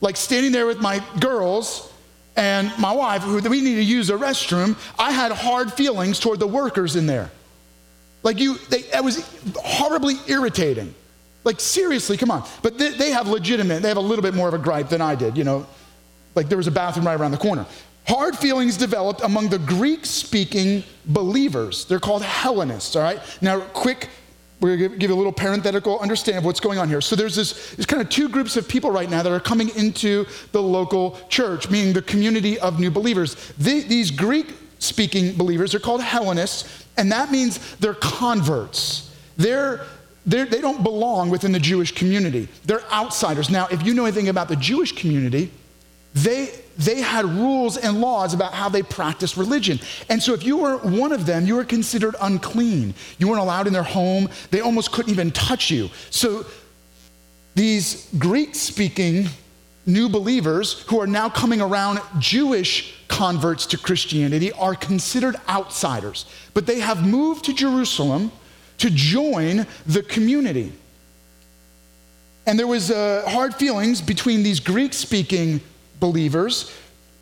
Like 0.00 0.16
standing 0.16 0.52
there 0.52 0.66
with 0.66 0.80
my 0.80 1.04
girls 1.20 1.92
and 2.36 2.72
my 2.78 2.92
wife, 2.92 3.22
who 3.22 3.36
we 3.48 3.60
need 3.60 3.76
to 3.76 3.84
use 3.84 4.10
a 4.10 4.14
restroom, 4.14 4.76
I 4.98 5.12
had 5.12 5.32
hard 5.32 5.72
feelings 5.72 6.18
toward 6.18 6.40
the 6.40 6.46
workers 6.46 6.96
in 6.96 7.06
there. 7.06 7.30
Like 8.22 8.38
you, 8.38 8.56
they, 8.68 8.78
it 8.78 9.04
was 9.04 9.28
horribly 9.56 10.14
irritating. 10.26 10.94
Like 11.44 11.60
seriously, 11.60 12.16
come 12.16 12.30
on. 12.30 12.46
But 12.62 12.78
they, 12.78 12.90
they 12.90 13.10
have 13.10 13.28
legitimate, 13.28 13.82
they 13.82 13.88
have 13.88 13.96
a 13.96 14.00
little 14.00 14.22
bit 14.22 14.34
more 14.34 14.48
of 14.48 14.54
a 14.54 14.58
gripe 14.58 14.88
than 14.88 15.00
I 15.00 15.14
did, 15.14 15.36
you 15.36 15.44
know. 15.44 15.66
Like 16.34 16.48
there 16.48 16.58
was 16.58 16.66
a 16.66 16.72
bathroom 16.72 17.06
right 17.06 17.18
around 17.18 17.32
the 17.32 17.38
corner. 17.38 17.66
Hard 18.06 18.36
feelings 18.36 18.76
developed 18.76 19.20
among 19.22 19.48
the 19.48 19.58
Greek 19.58 20.04
speaking 20.06 20.82
believers. 21.04 21.84
They're 21.84 22.00
called 22.00 22.22
Hellenists, 22.22 22.96
all 22.96 23.02
right? 23.02 23.20
Now, 23.40 23.60
quick 23.60 24.08
we're 24.62 24.76
going 24.76 24.92
to 24.92 24.96
give 24.96 25.10
you 25.10 25.16
a 25.16 25.18
little 25.18 25.32
parenthetical 25.32 25.98
understanding 25.98 26.38
of 26.38 26.44
what's 26.44 26.60
going 26.60 26.78
on 26.78 26.88
here. 26.88 27.00
So 27.00 27.16
there's 27.16 27.34
this 27.34 27.74
there's 27.74 27.86
kind 27.86 28.00
of 28.00 28.08
two 28.08 28.28
groups 28.28 28.56
of 28.56 28.68
people 28.68 28.90
right 28.90 29.10
now 29.10 29.22
that 29.22 29.32
are 29.32 29.40
coming 29.40 29.68
into 29.76 30.24
the 30.52 30.62
local 30.62 31.18
church, 31.28 31.68
meaning 31.68 31.92
the 31.92 32.02
community 32.02 32.58
of 32.60 32.78
new 32.78 32.90
believers. 32.90 33.52
these 33.58 34.10
Greek 34.10 34.54
speaking 34.78 35.36
believers 35.36 35.74
are 35.74 35.80
called 35.80 36.00
Hellenists, 36.00 36.86
and 36.96 37.10
that 37.12 37.30
means 37.30 37.76
they're 37.76 37.94
converts. 37.94 39.14
They're, 39.36 39.84
they're, 40.26 40.46
they 40.46 40.60
don't 40.60 40.82
belong 40.82 41.30
within 41.30 41.52
the 41.52 41.60
Jewish 41.60 41.92
community. 41.92 42.48
They're 42.64 42.84
outsiders. 42.92 43.50
Now, 43.50 43.68
if 43.70 43.84
you 43.84 43.94
know 43.94 44.04
anything 44.04 44.28
about 44.28 44.48
the 44.48 44.56
Jewish 44.56 44.92
community, 44.92 45.50
they 46.14 46.50
they 46.76 47.00
had 47.00 47.24
rules 47.24 47.76
and 47.76 48.00
laws 48.00 48.34
about 48.34 48.54
how 48.54 48.68
they 48.68 48.82
practiced 48.82 49.36
religion. 49.36 49.78
And 50.08 50.22
so 50.22 50.32
if 50.32 50.44
you 50.44 50.56
were 50.56 50.78
one 50.78 51.12
of 51.12 51.26
them, 51.26 51.46
you 51.46 51.56
were 51.56 51.64
considered 51.64 52.16
unclean. 52.20 52.94
You 53.18 53.28
weren't 53.28 53.40
allowed 53.40 53.66
in 53.66 53.72
their 53.72 53.82
home. 53.82 54.28
They 54.50 54.60
almost 54.60 54.92
couldn't 54.92 55.12
even 55.12 55.30
touch 55.30 55.70
you. 55.70 55.90
So 56.10 56.46
these 57.54 58.08
Greek 58.18 58.54
speaking 58.54 59.26
new 59.84 60.08
believers 60.08 60.82
who 60.88 61.00
are 61.00 61.06
now 61.06 61.28
coming 61.28 61.60
around 61.60 62.00
Jewish 62.18 62.94
converts 63.08 63.66
to 63.66 63.78
Christianity 63.78 64.52
are 64.52 64.74
considered 64.74 65.36
outsiders. 65.48 66.24
But 66.54 66.66
they 66.66 66.80
have 66.80 67.06
moved 67.06 67.44
to 67.46 67.52
Jerusalem 67.52 68.32
to 68.78 68.90
join 68.90 69.66
the 69.86 70.02
community. 70.02 70.72
And 72.46 72.58
there 72.58 72.66
was 72.66 72.90
uh, 72.90 73.24
hard 73.28 73.54
feelings 73.54 74.00
between 74.00 74.42
these 74.42 74.60
Greek 74.60 74.92
speaking 74.92 75.60
believers 76.02 76.72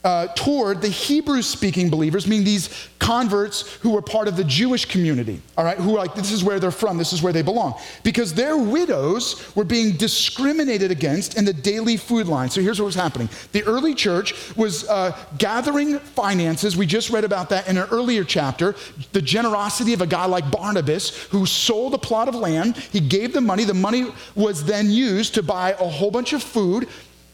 uh, 0.02 0.28
toward 0.28 0.80
the 0.80 0.88
Hebrew 0.88 1.42
speaking 1.42 1.90
believers, 1.90 2.26
meaning 2.26 2.44
these 2.44 2.88
converts 2.99 3.75
who 3.76 3.90
were 3.90 4.00
part 4.00 4.28
of 4.28 4.37
the 4.37 4.44
Jewish 4.44 4.87
community, 4.87 5.42
all 5.58 5.64
right, 5.64 5.76
who 5.76 5.92
were 5.92 5.99
like, 5.99 6.14
this 6.14 6.32
is 6.32 6.42
where 6.42 6.58
they're 6.58 6.70
from, 6.70 6.96
this 6.96 7.12
is 7.12 7.22
where 7.22 7.34
they 7.34 7.42
belong. 7.42 7.78
Because 8.02 8.32
their 8.32 8.56
widows 8.56 9.54
were 9.54 9.64
being 9.64 9.92
discriminated 9.92 10.90
against 10.90 11.37
in 11.37 11.44
the 11.44 11.52
daily 11.52 11.99
food 11.99 12.28
line. 12.28 12.49
So 12.49 12.62
here's 12.62 12.80
what 12.80 12.87
was 12.87 12.94
happening 12.94 13.28
the 13.52 13.62
early 13.64 13.94
church 13.94 14.56
was 14.56 14.88
uh, 14.88 15.14
gathering 15.37 15.99
finances. 15.99 16.78
We 16.78 16.87
just 16.87 17.10
read 17.10 17.25
about 17.25 17.50
that 17.50 17.68
in 17.68 17.76
an 17.76 17.88
earlier 17.90 18.25
chapter. 18.25 18.76
The 19.12 19.22
generosity 19.22 19.92
of 19.92 20.00
a 20.00 20.06
guy 20.06 20.25
like 20.25 20.50
Barnabas 20.50 21.25
who 21.26 21.44
sold 21.44 21.92
a 21.92 21.99
plot 21.99 22.28
of 22.28 22.34
land, 22.34 22.76
he 22.76 23.00
gave 23.00 23.34
the 23.34 23.42
money. 23.42 23.64
The 23.64 23.75
money 23.75 24.06
was 24.34 24.64
then 24.64 24.90
used 24.90 25.34
to 25.34 25.42
buy 25.42 25.72
a 25.72 25.88
whole 25.88 26.10
bunch 26.10 26.32
of 26.32 26.42
food 26.42 26.88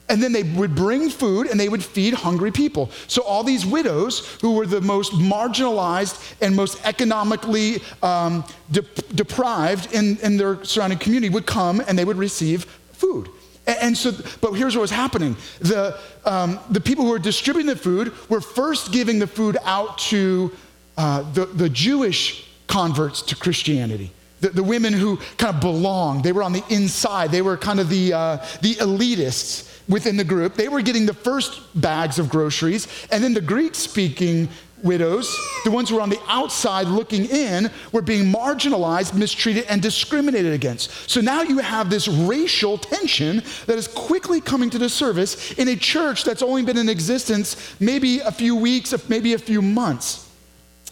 and 0.09 0.23
then 0.23 0.33
they 0.33 0.43
would 0.43 0.75
bring 0.75 1.11
food 1.11 1.49
and 1.49 1.59
they 1.59 1.69
would 1.69 1.83
feed 1.83 2.15
hungry 2.15 2.53
people. 2.53 2.91
So, 3.09 3.23
all 3.23 3.43
these 3.43 3.67
widows 3.67 4.39
who 4.41 4.53
were 4.53 4.67
the 4.67 4.81
most 4.81 5.13
marginalized 5.13 6.35
and 6.41 6.55
most 6.55 6.85
economically 6.87 7.83
um, 8.03 8.45
de- 8.71 8.83
deprived 9.15 9.93
in, 9.93 10.19
in 10.19 10.37
their 10.37 10.65
surrounding 10.65 10.99
community 10.99 11.33
would 11.33 11.47
come 11.47 11.83
and 11.87 11.99
they 11.99 12.05
would 12.05 12.19
receive 12.19 12.65
food. 12.93 13.29
And, 13.67 13.79
and 13.81 13.99
so, 13.99 14.13
but 14.41 14.53
here's 14.53 14.77
what 14.77 14.83
was 14.83 14.91
happening 14.91 15.37
the, 15.61 15.99
um, 16.25 16.61
the 16.71 16.81
people 16.81 17.05
who 17.05 17.11
were 17.11 17.19
distributing 17.19 17.69
the 17.69 17.77
food 17.77 18.13
were 18.29 18.41
first 18.41 18.93
giving 18.93 19.19
the 19.19 19.27
food 19.27 19.57
out 19.65 19.99
to 19.99 20.53
uh, 20.97 21.31
the, 21.33 21.47
the 21.47 21.69
Jewish 21.69 22.47
converts 22.69 23.23
to 23.23 23.37
Christianity. 23.37 24.13
The, 24.41 24.51
the, 24.51 24.63
women 24.63 24.93
who 24.93 25.17
kind 25.39 25.55
of 25.55 25.63
belonged, 25.63 26.23
they 26.23 26.33
were 26.33 26.43
on 26.43 26.53
the 26.53 26.63
inside, 26.69 27.31
they 27.31 27.41
were 27.41 27.57
kind 27.57 27.81
of 27.81 27.89
the, 27.89 28.13
uh, 28.13 28.37
the 28.61 28.75
elitists 28.75 29.76
within 29.89 30.17
the 30.17 30.25
group. 30.25 30.55
They 30.55 30.69
were 30.69 30.83
getting 30.83 31.07
the 31.07 31.15
first 31.15 31.81
bags 31.81 32.19
of 32.19 32.29
groceries, 32.29 32.89
and 33.11 33.23
then 33.23 33.35
the 33.35 33.41
Greek 33.41 33.75
speaking 33.75 34.49
widows, 34.83 35.35
the 35.65 35.71
ones 35.71 35.89
who 35.89 35.97
were 35.97 36.03
on 36.03 36.11
the 36.11 36.21
outside 36.29 36.87
looking 36.87 37.25
in, 37.27 37.71
were 37.93 38.03
being 38.03 38.31
marginalized, 38.31 39.15
mistreated, 39.15 39.65
and 39.69 39.81
discriminated 39.81 40.53
against. 40.53 40.91
So 41.11 41.21
now 41.21 41.43
you 41.43 41.59
have 41.59 41.89
this 41.89 42.09
racial 42.09 42.79
tension 42.79 43.43
that 43.67 43.79
is 43.79 43.89
quickly 43.89 44.41
coming 44.41 44.71
to 44.71 44.79
the 44.79 44.89
surface 44.89 45.53
in 45.53 45.69
a 45.69 45.77
church 45.77 46.25
that's 46.25 46.43
only 46.43 46.63
been 46.63 46.77
in 46.77 46.89
existence 46.89 47.75
maybe 47.81 48.21
a 48.21 48.31
few 48.31 48.55
weeks, 48.55 48.95
maybe 49.09 49.33
a 49.33 49.39
few 49.39 49.63
months. 49.63 50.29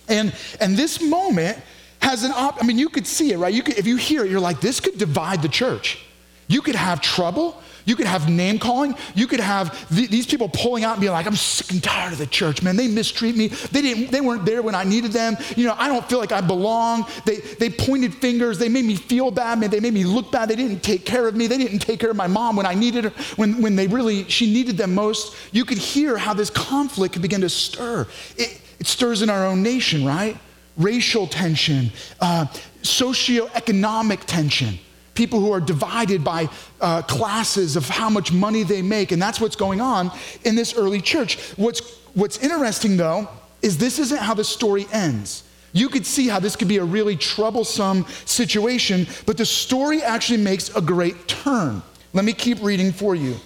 And, 0.09 0.35
and 0.61 0.77
this 0.77 1.01
moment 1.01 1.59
has 2.01 2.25
an 2.25 2.33
op, 2.33 2.63
I 2.63 2.67
mean, 2.67 2.79
you 2.79 2.89
could 2.89 3.07
see 3.07 3.33
it, 3.33 3.39
right? 3.39 3.53
You 3.53 3.63
could, 3.63 3.79
if 3.79 3.87
you 3.87 3.97
hear 3.97 4.25
it, 4.25 4.31
you're 4.31 4.41
like, 4.41 4.61
this 4.61 4.81
could 4.81 4.99
divide 4.99 5.41
the 5.41 5.49
church. 5.49 6.05
You 6.49 6.61
could 6.61 6.75
have 6.75 7.01
trouble. 7.01 7.63
You 7.85 7.97
could 7.97 8.07
have 8.07 8.29
name 8.29 8.59
calling. 8.59 8.95
You 9.14 9.26
could 9.26 9.41
have 9.41 9.88
th- 9.95 10.09
these 10.09 10.26
people 10.26 10.49
pulling 10.49 10.85
out 10.85 10.93
and 10.93 11.00
being 11.00 11.12
like, 11.12 11.26
I'm 11.26 11.37
sick 11.37 11.71
and 11.71 11.83
tired 11.83 12.12
of 12.12 12.19
the 12.19 12.26
church, 12.26 12.62
man. 12.62 12.76
They 12.76 12.88
mistreat 12.88 13.37
me. 13.37 13.49
They, 13.49 13.83
didn't, 13.83 14.11
they 14.11 14.21
weren't 14.21 14.47
there 14.47 14.62
when 14.62 14.75
I 14.75 14.85
needed 14.85 15.12
them. 15.12 15.37
You 15.57 15.67
know, 15.67 15.75
I 15.79 15.88
don't 15.88 16.05
feel 16.09 16.19
like 16.19 16.33
I 16.33 16.41
belong. 16.41 17.07
They, 17.26 17.37
they 17.37 17.69
pointed 17.69 18.14
fingers. 18.14 18.59
They 18.59 18.69
made 18.69 18.85
me 18.85 18.97
feel 18.97 19.31
bad, 19.31 19.59
man. 19.59 19.71
They 19.71 19.81
made 19.81 19.93
me 19.93 20.05
look 20.05 20.33
bad. 20.33 20.49
They 20.49 20.57
didn't 20.57 20.83
take 20.83 21.05
care 21.05 21.29
of 21.29 21.37
me. 21.37 21.47
They 21.47 21.59
didn't 21.59 21.81
take 21.81 22.00
care 22.00 22.11
of 22.11 22.17
my 22.17 22.26
mom 22.26 22.57
when 22.57 22.67
I 22.67 22.75
needed 22.75 23.05
her, 23.05 23.11
when, 23.37 23.61
when 23.61 23.76
they 23.76 23.87
really, 23.87 24.25
she 24.29 24.53
needed 24.53 24.76
them 24.76 24.95
most. 24.95 25.37
You 25.53 25.64
could 25.64 25.79
hear 25.79 26.17
how 26.17 26.33
this 26.33 26.50
conflict 26.50 27.12
could 27.12 27.23
begin 27.23 27.43
to 27.43 27.50
stir. 27.50 28.07
It, 28.37 28.61
it 28.81 28.87
stirs 28.87 29.21
in 29.21 29.29
our 29.29 29.47
own 29.47 29.62
nation, 29.62 30.05
right? 30.05 30.38
Racial 30.76 31.26
tension, 31.26 31.93
uh, 32.21 32.47
socioeconomic 32.83 34.25
tension 34.25 34.79
people 35.14 35.40
who 35.40 35.52
are 35.52 35.61
divided 35.61 36.23
by 36.25 36.49
uh, 36.80 37.02
classes 37.02 37.76
of 37.76 37.88
how 37.88 38.11
much 38.11 38.33
money 38.33 38.62
they 38.62 38.83
make. 38.83 39.12
And 39.12 39.23
that's 39.23 39.40
what's 39.40 39.56
going 39.56 39.80
on 39.80 40.11
in 40.44 40.54
this 40.54 40.75
early 40.75 41.00
church. 41.00 41.38
What's, 41.56 41.80
what's 42.14 42.38
interesting, 42.38 42.97
though, 42.97 43.28
is 43.62 43.78
this 43.78 43.99
isn't 43.99 44.21
how 44.21 44.35
the 44.35 44.44
story 44.44 44.87
ends. 44.92 45.44
You 45.73 45.88
could 45.88 46.06
see 46.06 46.28
how 46.28 46.38
this 46.38 46.54
could 46.54 46.68
be 46.68 46.76
a 46.76 46.85
really 46.85 47.16
troublesome 47.16 48.06
situation, 48.25 49.06
but 49.26 49.37
the 49.37 49.47
story 49.47 50.02
actually 50.02 50.38
makes 50.38 50.75
a 50.76 50.80
great 50.80 51.26
turn. 51.26 51.83
Let 52.12 52.25
me 52.25 52.33
keep 52.33 52.62
reading 52.62 52.92
for 52.92 53.16
you. 53.16 53.37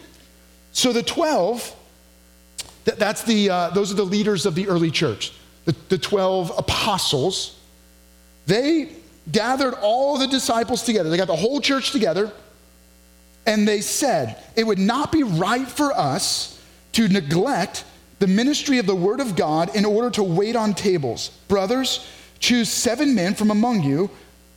So 0.72 0.92
the 0.92 1.02
12, 1.02 1.74
that's 2.84 3.22
the, 3.22 3.48
uh, 3.48 3.70
those 3.70 3.90
are 3.90 3.94
the 3.94 4.04
leaders 4.04 4.44
of 4.44 4.54
the 4.54 4.68
early 4.68 4.90
church, 4.90 5.32
the, 5.64 5.74
the 5.88 5.96
12 5.96 6.52
apostles. 6.58 7.58
They 8.46 8.90
gathered 9.30 9.74
all 9.74 10.18
the 10.18 10.26
disciples 10.26 10.82
together. 10.82 11.10
They 11.10 11.16
got 11.16 11.26
the 11.26 11.36
whole 11.36 11.60
church 11.60 11.92
together, 11.92 12.32
and 13.46 13.66
they 13.66 13.80
said, 13.80 14.42
It 14.56 14.64
would 14.64 14.78
not 14.78 15.12
be 15.12 15.22
right 15.22 15.66
for 15.66 15.92
us 15.92 16.62
to 16.92 17.08
neglect 17.08 17.84
the 18.18 18.26
ministry 18.26 18.78
of 18.78 18.86
the 18.86 18.94
word 18.96 19.20
of 19.20 19.36
God 19.36 19.74
in 19.76 19.84
order 19.84 20.10
to 20.10 20.22
wait 20.22 20.56
on 20.56 20.74
tables. 20.74 21.30
Brothers, 21.48 22.06
choose 22.40 22.68
seven 22.68 23.14
men 23.14 23.34
from 23.34 23.50
among 23.50 23.82
you 23.82 24.10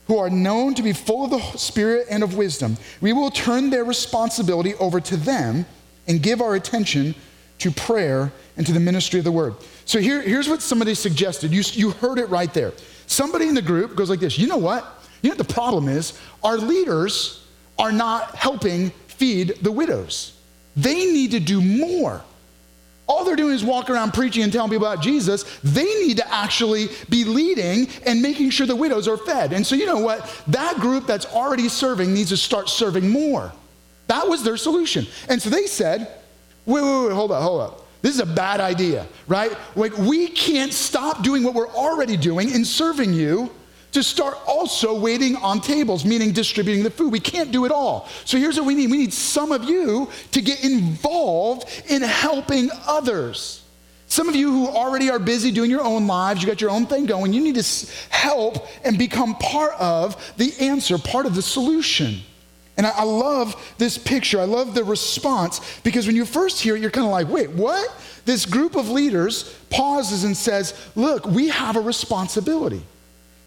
who 0.08 0.18
are 0.18 0.30
known 0.30 0.74
to 0.75 0.84
be 0.84 0.94
full 0.94 1.25
of 1.25 1.32
the 1.32 1.58
Spirit 1.58 2.08
and 2.10 2.24
of 2.24 2.36
wisdom. 2.36 2.78
We 3.00 3.13
will 3.13 3.32
turn 3.32 3.70
their 3.70 3.84
responsibility 3.84 4.75
over 4.75 5.00
to 5.00 5.18
them 5.18 5.66
and 6.08 6.22
give 6.22 6.42
our 6.42 6.56
attention 6.56 7.16
to 7.60 7.72
prayer 7.72 8.32
and 8.58 8.66
to 8.66 8.74
the 8.74 8.80
ministry 8.80 9.20
of 9.20 9.25
the 9.25 9.32
word. 9.32 9.54
So 9.86 10.00
here, 10.00 10.22
here's 10.22 10.50
what 10.50 10.62
somebody 10.62 10.96
suggested. 10.96 11.51
You, 11.51 11.62
you 11.74 11.92
heard 11.92 12.18
it 12.18 12.25
right 12.30 12.51
there. 12.54 12.74
Somebody 13.12 13.50
in 13.50 13.56
the 13.56 13.62
group 13.62 13.98
goes 13.98 14.10
like 14.10 14.22
this 14.22 14.39
You 14.39 14.48
know 14.48 14.58
what? 14.58 14.86
You 15.22 15.30
know 15.30 15.36
what 15.36 15.46
the 15.46 15.53
problem 15.53 15.89
is? 15.89 16.18
Our 16.44 16.58
leaders 16.58 17.46
are 17.77 17.91
not 17.91 18.36
helping 18.36 18.91
feed 19.08 19.58
the 19.62 19.72
widows. 19.72 20.38
They 20.77 21.12
need 21.12 21.32
to 21.32 21.41
do 21.41 21.62
more. 21.62 22.22
All 23.08 23.25
they're 23.25 23.36
doing 23.36 23.53
is 23.53 23.65
walk 23.65 23.89
around 23.89 24.13
preaching 24.13 24.44
and 24.44 24.53
telling 24.53 24.72
people 24.72 24.88
about 24.88 25.03
Jesus. 25.03 25.44
They 25.62 25.84
need 25.84 26.18
to 26.18 26.34
actually 26.34 26.88
be 27.10 27.25
leading 27.25 27.89
and 28.06 28.22
making 28.22 28.51
sure 28.51 28.65
the 28.65 28.75
widows 28.77 29.10
are 29.10 29.18
fed. 29.18 29.51
And 29.51 29.68
so, 29.68 29.75
you 29.75 29.86
know 29.86 30.00
what? 30.00 30.44
That 30.48 30.77
group 30.77 31.06
that's 31.06 31.25
already 31.25 31.68
serving 31.68 32.13
needs 32.13 32.30
to 32.30 32.38
start 32.38 32.70
serving 32.70 33.10
more. 33.10 33.51
That 34.08 34.30
was 34.30 34.44
their 34.44 34.56
solution. 34.56 35.06
And 35.27 35.41
so 35.41 35.50
they 35.50 35.65
said, 35.65 36.08
wait, 36.65 36.82
wait, 36.82 37.08
wait, 37.08 37.13
hold 37.13 37.34
up, 37.34 37.44
hold 37.44 37.62
up. 37.62 37.81
This 38.01 38.15
is 38.15 38.22
a 38.22 38.25
bad 38.25 38.60
idea, 38.60 39.05
right? 39.27 39.55
Like, 39.75 39.96
we 39.98 40.27
can't 40.27 40.74
stop 40.74 41.24
doing 41.24 41.43
what 41.43 41.53
we're 41.53 41.70
already 41.70 42.17
doing 42.17 42.50
in 42.50 42.65
serving 42.65 43.13
you 43.13 43.51
to 43.91 44.01
start 44.01 44.38
also 44.48 45.00
waiting 45.00 45.36
on 45.36 45.60
tables, 45.60 46.05
meaning 46.05 46.31
distributing 46.31 46.84
the 46.84 46.89
food. 46.89 47.12
We 47.12 47.20
can't 47.20 47.51
do 47.51 47.65
it 47.65 47.72
all. 47.72 48.08
So 48.25 48.38
here's 48.38 48.58
what 48.58 48.65
we 48.65 48.74
need 48.74 48.89
we 48.89 48.98
need 48.98 49.13
some 49.13 49.51
of 49.51 49.65
you 49.65 50.10
to 50.31 50.41
get 50.41 50.63
involved 50.63 51.84
in 51.89 52.01
helping 52.01 52.70
others. 52.88 53.63
Some 54.08 54.27
of 54.27 54.36
you 54.36 54.51
who 54.51 54.67
already 54.67 55.10
are 55.10 55.20
busy 55.20 55.51
doing 55.51 55.70
your 55.70 55.84
own 55.84 56.05
lives, 56.05 56.41
you 56.41 56.48
got 56.48 56.60
your 56.60 56.70
own 56.70 56.86
thing 56.86 57.05
going, 57.05 57.31
you 57.31 57.41
need 57.41 57.55
to 57.55 57.88
help 58.10 58.67
and 58.84 58.98
become 58.98 59.36
part 59.36 59.74
of 59.79 60.34
the 60.36 60.53
answer, 60.60 60.98
part 60.98 61.25
of 61.25 61.36
the 61.36 61.41
solution. 61.41 62.20
And 62.82 62.88
I, 62.88 63.02
I 63.02 63.04
love 63.04 63.76
this 63.78 63.96
picture. 63.96 64.40
I 64.40 64.46
love 64.46 64.74
the 64.74 64.84
response 64.84 65.80
because 65.84 66.08
when 66.08 66.16
you 66.16 66.26
first 66.26 66.60
hear 66.60 66.76
it, 66.76 66.82
you're 66.82 66.90
kind 66.90 67.06
of 67.06 67.12
like, 67.12 67.30
wait, 67.30 67.52
what? 67.52 67.94
This 68.26 68.44
group 68.44 68.76
of 68.76 68.90
leaders 68.90 69.56
pauses 69.70 70.24
and 70.24 70.36
says, 70.36 70.74
look, 70.96 71.28
we 71.28 71.50
have 71.50 71.76
a 71.76 71.80
responsibility. 71.80 72.82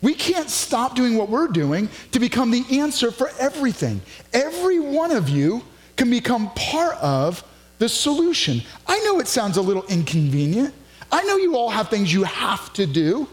We 0.02 0.14
can't 0.14 0.48
stop 0.48 0.94
doing 0.94 1.16
what 1.16 1.30
we're 1.30 1.48
doing 1.48 1.88
to 2.12 2.20
become 2.20 2.52
the 2.52 2.64
answer 2.78 3.10
for 3.10 3.28
everything. 3.40 4.02
Every 4.32 4.78
one 4.78 5.10
of 5.10 5.28
you 5.28 5.64
can 5.96 6.10
become 6.10 6.50
part 6.50 6.96
of 6.98 7.42
the 7.78 7.88
solution. 7.88 8.62
I 8.86 9.00
know 9.00 9.18
it 9.18 9.26
sounds 9.26 9.56
a 9.56 9.62
little 9.62 9.84
inconvenient. 9.86 10.72
I 11.10 11.24
know 11.24 11.38
you 11.38 11.56
all 11.56 11.70
have 11.70 11.88
things 11.88 12.12
you 12.12 12.22
have 12.22 12.72
to 12.74 12.86
do, 12.86 13.26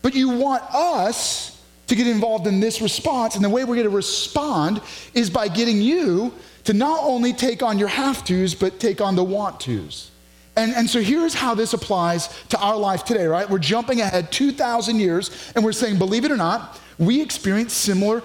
but 0.00 0.14
you 0.14 0.28
want 0.28 0.62
us 0.72 1.53
to 1.86 1.94
get 1.94 2.06
involved 2.06 2.46
in 2.46 2.60
this 2.60 2.80
response. 2.80 3.34
And 3.34 3.44
the 3.44 3.50
way 3.50 3.64
we're 3.64 3.76
going 3.76 3.88
to 3.88 3.96
respond 3.96 4.80
is 5.12 5.30
by 5.30 5.48
getting 5.48 5.80
you 5.80 6.32
to 6.64 6.72
not 6.72 7.00
only 7.02 7.32
take 7.32 7.62
on 7.62 7.78
your 7.78 7.88
have 7.88 8.24
tos, 8.24 8.54
but 8.54 8.80
take 8.80 9.00
on 9.00 9.16
the 9.16 9.24
want 9.24 9.60
tos. 9.60 10.10
And, 10.56 10.72
and 10.74 10.88
so 10.88 11.00
here's 11.00 11.34
how 11.34 11.54
this 11.54 11.72
applies 11.72 12.28
to 12.50 12.58
our 12.58 12.76
life 12.76 13.04
today, 13.04 13.26
right? 13.26 13.48
We're 13.48 13.58
jumping 13.58 14.00
ahead 14.00 14.30
2,000 14.30 15.00
years 15.00 15.52
and 15.54 15.64
we're 15.64 15.72
saying, 15.72 15.98
believe 15.98 16.24
it 16.24 16.30
or 16.30 16.36
not, 16.36 16.80
we 16.98 17.20
experience 17.20 17.72
similar 17.72 18.22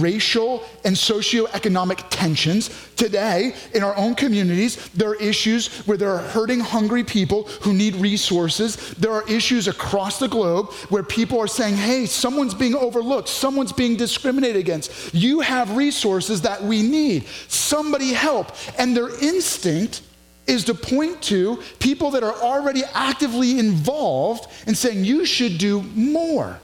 racial 0.00 0.62
and 0.84 0.94
socioeconomic 0.94 2.04
tensions. 2.10 2.70
Today, 2.96 3.54
in 3.74 3.82
our 3.82 3.96
own 3.96 4.14
communities, 4.14 4.88
there 4.90 5.10
are 5.10 5.16
issues 5.16 5.68
where 5.86 5.96
there 5.96 6.10
are 6.10 6.18
hurting, 6.18 6.60
hungry 6.60 7.04
people 7.04 7.44
who 7.62 7.72
need 7.72 7.96
resources. 7.96 8.94
There 8.94 9.12
are 9.12 9.28
issues 9.28 9.68
across 9.68 10.18
the 10.18 10.28
globe 10.28 10.72
where 10.90 11.02
people 11.02 11.40
are 11.40 11.46
saying, 11.46 11.74
hey, 11.76 12.06
someone's 12.06 12.54
being 12.54 12.74
overlooked, 12.74 13.28
someone's 13.28 13.72
being 13.72 13.96
discriminated 13.96 14.56
against. 14.56 15.14
You 15.14 15.40
have 15.40 15.76
resources 15.76 16.42
that 16.42 16.62
we 16.62 16.82
need. 16.82 17.26
Somebody 17.48 18.12
help. 18.12 18.52
And 18.78 18.96
their 18.96 19.10
instinct 19.22 20.02
is 20.46 20.64
to 20.64 20.74
point 20.74 21.22
to 21.22 21.62
people 21.78 22.10
that 22.10 22.22
are 22.22 22.34
already 22.34 22.82
actively 22.92 23.58
involved 23.58 24.46
and 24.66 24.76
saying, 24.76 25.04
you 25.04 25.24
should 25.24 25.58
do 25.58 25.82
more. 25.94 26.58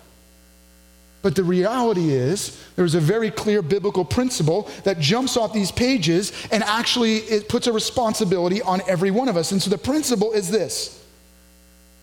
But 1.22 1.34
the 1.34 1.44
reality 1.44 2.10
is, 2.10 2.62
there's 2.76 2.94
a 2.94 3.00
very 3.00 3.30
clear 3.30 3.60
biblical 3.60 4.04
principle 4.04 4.70
that 4.84 4.98
jumps 4.98 5.36
off 5.36 5.52
these 5.52 5.70
pages 5.70 6.32
and 6.50 6.62
actually 6.62 7.16
it 7.16 7.48
puts 7.48 7.66
a 7.66 7.72
responsibility 7.72 8.62
on 8.62 8.80
every 8.88 9.10
one 9.10 9.28
of 9.28 9.36
us. 9.36 9.52
And 9.52 9.60
so 9.60 9.68
the 9.68 9.78
principle 9.78 10.32
is 10.32 10.50
this. 10.50 11.04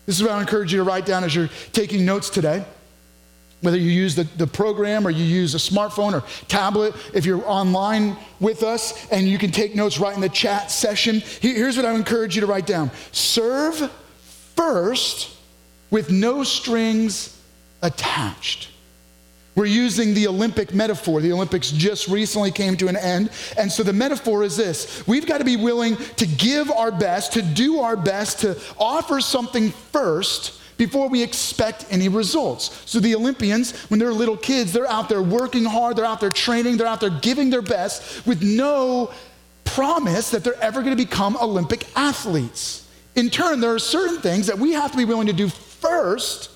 This 0.06 0.20
is 0.20 0.22
what 0.22 0.32
I 0.32 0.40
encourage 0.40 0.72
you 0.72 0.78
to 0.78 0.84
write 0.84 1.04
down 1.04 1.24
as 1.24 1.34
you're 1.34 1.50
taking 1.72 2.04
notes 2.04 2.30
today. 2.30 2.64
Whether 3.60 3.76
you 3.76 3.90
use 3.90 4.14
the, 4.14 4.22
the 4.36 4.46
program 4.46 5.04
or 5.04 5.10
you 5.10 5.24
use 5.24 5.54
a 5.56 5.58
smartphone 5.58 6.12
or 6.12 6.24
tablet, 6.46 6.94
if 7.12 7.26
you're 7.26 7.44
online 7.44 8.16
with 8.38 8.62
us 8.62 9.10
and 9.10 9.28
you 9.28 9.36
can 9.36 9.50
take 9.50 9.74
notes 9.74 9.98
right 9.98 10.14
in 10.14 10.20
the 10.20 10.28
chat 10.28 10.70
session, 10.70 11.20
here's 11.40 11.76
what 11.76 11.84
I 11.84 11.92
encourage 11.94 12.36
you 12.36 12.40
to 12.42 12.46
write 12.46 12.66
down 12.66 12.92
Serve 13.10 13.90
first 14.54 15.36
with 15.90 16.10
no 16.10 16.44
strings 16.44 17.36
attached. 17.82 18.70
We're 19.58 19.66
using 19.66 20.14
the 20.14 20.28
Olympic 20.28 20.72
metaphor. 20.72 21.20
The 21.20 21.32
Olympics 21.32 21.72
just 21.72 22.06
recently 22.06 22.52
came 22.52 22.76
to 22.76 22.86
an 22.86 22.96
end. 22.96 23.30
And 23.58 23.72
so 23.72 23.82
the 23.82 23.92
metaphor 23.92 24.44
is 24.44 24.56
this 24.56 25.04
we've 25.08 25.26
got 25.26 25.38
to 25.38 25.44
be 25.44 25.56
willing 25.56 25.96
to 25.96 26.26
give 26.28 26.70
our 26.70 26.92
best, 26.92 27.32
to 27.32 27.42
do 27.42 27.80
our 27.80 27.96
best, 27.96 28.38
to 28.42 28.56
offer 28.78 29.20
something 29.20 29.70
first 29.70 30.60
before 30.76 31.08
we 31.08 31.24
expect 31.24 31.86
any 31.90 32.08
results. 32.08 32.84
So 32.88 33.00
the 33.00 33.16
Olympians, 33.16 33.76
when 33.90 33.98
they're 33.98 34.12
little 34.12 34.36
kids, 34.36 34.72
they're 34.72 34.88
out 34.88 35.08
there 35.08 35.22
working 35.22 35.64
hard, 35.64 35.96
they're 35.96 36.06
out 36.06 36.20
there 36.20 36.30
training, 36.30 36.76
they're 36.76 36.86
out 36.86 37.00
there 37.00 37.10
giving 37.10 37.50
their 37.50 37.60
best 37.60 38.24
with 38.28 38.40
no 38.40 39.10
promise 39.64 40.30
that 40.30 40.44
they're 40.44 40.62
ever 40.62 40.82
going 40.82 40.96
to 40.96 41.04
become 41.04 41.36
Olympic 41.36 41.84
athletes. 41.96 42.88
In 43.16 43.28
turn, 43.28 43.58
there 43.58 43.74
are 43.74 43.80
certain 43.80 44.18
things 44.18 44.46
that 44.46 44.60
we 44.60 44.74
have 44.74 44.92
to 44.92 44.96
be 44.96 45.04
willing 45.04 45.26
to 45.26 45.32
do 45.32 45.48
first 45.48 46.50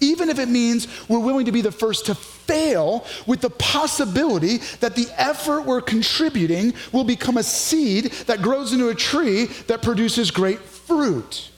even 0.00 0.28
if 0.28 0.38
it 0.38 0.48
means 0.48 0.88
we're 1.08 1.18
willing 1.18 1.46
to 1.46 1.52
be 1.52 1.60
the 1.60 1.72
first 1.72 2.06
to 2.06 2.14
fail 2.14 3.06
with 3.26 3.40
the 3.40 3.50
possibility 3.50 4.58
that 4.80 4.94
the 4.94 5.08
effort 5.16 5.62
we're 5.62 5.80
contributing 5.80 6.74
will 6.92 7.04
become 7.04 7.36
a 7.36 7.42
seed 7.42 8.06
that 8.26 8.42
grows 8.42 8.72
into 8.72 8.88
a 8.88 8.94
tree 8.94 9.46
that 9.66 9.82
produces 9.82 10.30
great 10.30 10.60
fruit. 10.60 11.50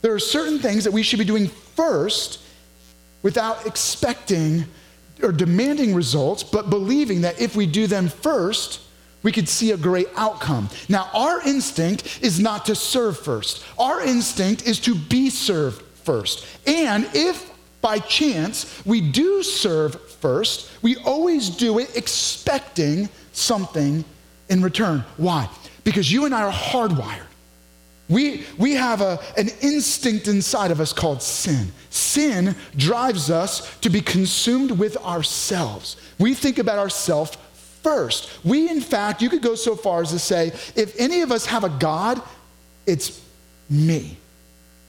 There 0.00 0.14
are 0.14 0.18
certain 0.18 0.58
things 0.58 0.84
that 0.84 0.92
we 0.92 1.02
should 1.02 1.18
be 1.18 1.24
doing 1.24 1.48
first 1.48 2.40
without 3.22 3.66
expecting 3.66 4.64
or 5.22 5.32
demanding 5.32 5.94
results, 5.94 6.42
but 6.42 6.70
believing 6.70 7.22
that 7.22 7.40
if 7.40 7.56
we 7.56 7.66
do 7.66 7.86
them 7.86 8.08
first, 8.08 8.80
we 9.22 9.32
could 9.32 9.48
see 9.48 9.72
a 9.72 9.76
great 9.76 10.08
outcome. 10.16 10.68
Now, 10.88 11.08
our 11.14 11.40
instinct 11.46 12.20
is 12.22 12.38
not 12.38 12.66
to 12.66 12.74
serve 12.74 13.18
first, 13.18 13.64
our 13.78 14.02
instinct 14.02 14.66
is 14.66 14.78
to 14.80 14.94
be 14.94 15.30
served 15.30 15.82
first. 16.04 16.46
And 16.66 17.08
if 17.14 17.50
by 17.84 17.98
chance 17.98 18.82
we 18.86 19.02
do 19.02 19.42
serve 19.42 20.00
first, 20.12 20.70
we 20.80 20.96
always 21.04 21.50
do 21.50 21.78
it 21.78 21.94
expecting 21.94 23.10
something 23.32 24.02
in 24.48 24.62
return. 24.62 25.04
Why? 25.18 25.50
Because 25.84 26.10
you 26.10 26.24
and 26.24 26.34
I 26.34 26.44
are 26.44 26.50
hardwired. 26.50 27.26
We, 28.08 28.46
we 28.58 28.72
have 28.72 29.02
a, 29.02 29.18
an 29.36 29.50
instinct 29.60 30.28
inside 30.28 30.70
of 30.70 30.80
us 30.80 30.94
called 30.94 31.20
sin. 31.20 31.72
Sin 31.90 32.56
drives 32.74 33.30
us 33.30 33.78
to 33.80 33.90
be 33.90 34.00
consumed 34.00 34.70
with 34.70 34.96
ourselves. 34.96 35.96
We 36.18 36.32
think 36.32 36.58
about 36.58 36.78
ourselves 36.78 37.36
first. 37.82 38.30
We, 38.42 38.70
in 38.70 38.80
fact, 38.80 39.20
you 39.20 39.28
could 39.28 39.42
go 39.42 39.56
so 39.56 39.76
far 39.76 40.00
as 40.00 40.10
to 40.10 40.18
say, 40.18 40.52
if 40.74 40.98
any 40.98 41.20
of 41.20 41.30
us 41.30 41.44
have 41.46 41.64
a 41.64 41.68
God, 41.68 42.22
it's 42.86 43.20
me. 43.68 44.16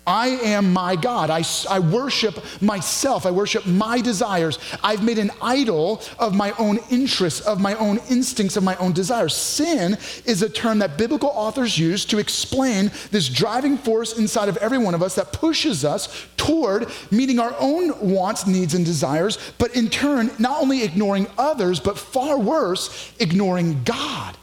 I 0.08 0.28
am 0.28 0.72
my 0.72 0.96
God. 0.96 1.30
I, 1.30 1.44
I 1.70 1.80
worship 1.80 2.44
myself. 2.62 3.26
I 3.26 3.32
worship 3.32 3.66
my 3.66 4.02
desires. 4.02 4.60
I've 4.84 5.04
made 5.04 5.18
an 5.18 5.32
idol 5.42 6.02
of 6.20 6.36
my 6.36 6.52
own 6.60 6.80
interests, 6.92 7.42
of 7.42 7.60
my 7.60 7.74
own 7.76 8.00
instincts, 8.10 8.56
of 8.56 8.64
my 8.64 8.76
own 8.76 8.94
desires. 8.94 9.36
Sin 9.36 9.98
is 10.26 10.42
a 10.42 10.50
term 10.50 10.80
that 10.80 10.98
biblical 10.98 11.30
authors 11.30 11.78
use 11.78 12.06
to 12.06 12.20
explain 12.20 12.92
this 13.12 13.28
driving 13.30 13.78
force 13.78 14.18
inside 14.18 14.48
of 14.48 14.58
every 14.58 14.78
one 14.78 14.94
of 14.94 15.02
us 15.02 15.16
that 15.16 15.34
pushes 15.34 15.84
us 15.84 16.28
toward 16.38 16.88
meeting 17.10 17.40
our 17.40 17.56
own 17.60 18.14
wants, 18.14 18.46
needs, 18.46 18.76
and 18.76 18.86
desires, 18.86 19.40
but 19.58 19.76
in 19.76 19.90
turn, 19.90 20.30
not 20.38 20.62
only 20.62 20.84
ignoring 20.84 21.28
others, 21.38 21.80
but 21.80 21.98
far 21.98 22.38
worse, 22.38 23.12
ignoring 23.20 23.84
God. 23.84 24.38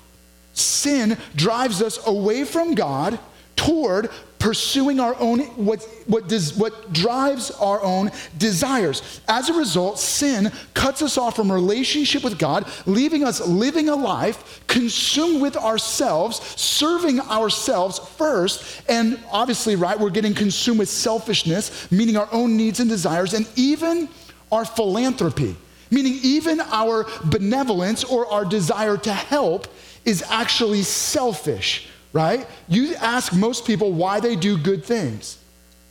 Sin 0.54 1.16
drives 1.36 1.80
us 1.80 2.04
away 2.06 2.44
from 2.44 2.74
God 2.74 3.18
toward 3.56 4.10
pursuing 4.42 4.98
our 4.98 5.14
own, 5.20 5.38
what, 5.54 5.84
what, 6.08 6.28
does, 6.28 6.52
what 6.54 6.92
drives 6.92 7.52
our 7.52 7.80
own 7.80 8.10
desires. 8.38 9.20
As 9.28 9.48
a 9.48 9.54
result, 9.54 10.00
sin 10.00 10.50
cuts 10.74 11.00
us 11.00 11.16
off 11.16 11.36
from 11.36 11.50
relationship 11.50 12.24
with 12.24 12.40
God, 12.40 12.68
leaving 12.84 13.22
us 13.22 13.40
living 13.46 13.88
a 13.88 13.94
life 13.94 14.60
consumed 14.66 15.40
with 15.40 15.56
ourselves, 15.56 16.40
serving 16.60 17.20
ourselves 17.20 18.00
first. 18.00 18.82
And 18.88 19.20
obviously, 19.30 19.76
right, 19.76 19.98
we're 19.98 20.10
getting 20.10 20.34
consumed 20.34 20.80
with 20.80 20.88
selfishness, 20.88 21.88
meaning 21.92 22.16
our 22.16 22.28
own 22.32 22.56
needs 22.56 22.80
and 22.80 22.90
desires, 22.90 23.34
and 23.34 23.46
even 23.54 24.08
our 24.50 24.64
philanthropy, 24.64 25.54
meaning 25.92 26.18
even 26.20 26.60
our 26.60 27.06
benevolence 27.26 28.02
or 28.02 28.26
our 28.26 28.44
desire 28.44 28.96
to 28.96 29.12
help 29.12 29.68
is 30.04 30.24
actually 30.28 30.82
selfish 30.82 31.91
right? 32.12 32.46
You 32.68 32.94
ask 32.96 33.34
most 33.34 33.66
people 33.66 33.92
why 33.92 34.20
they 34.20 34.36
do 34.36 34.58
good 34.58 34.84
things 34.84 35.38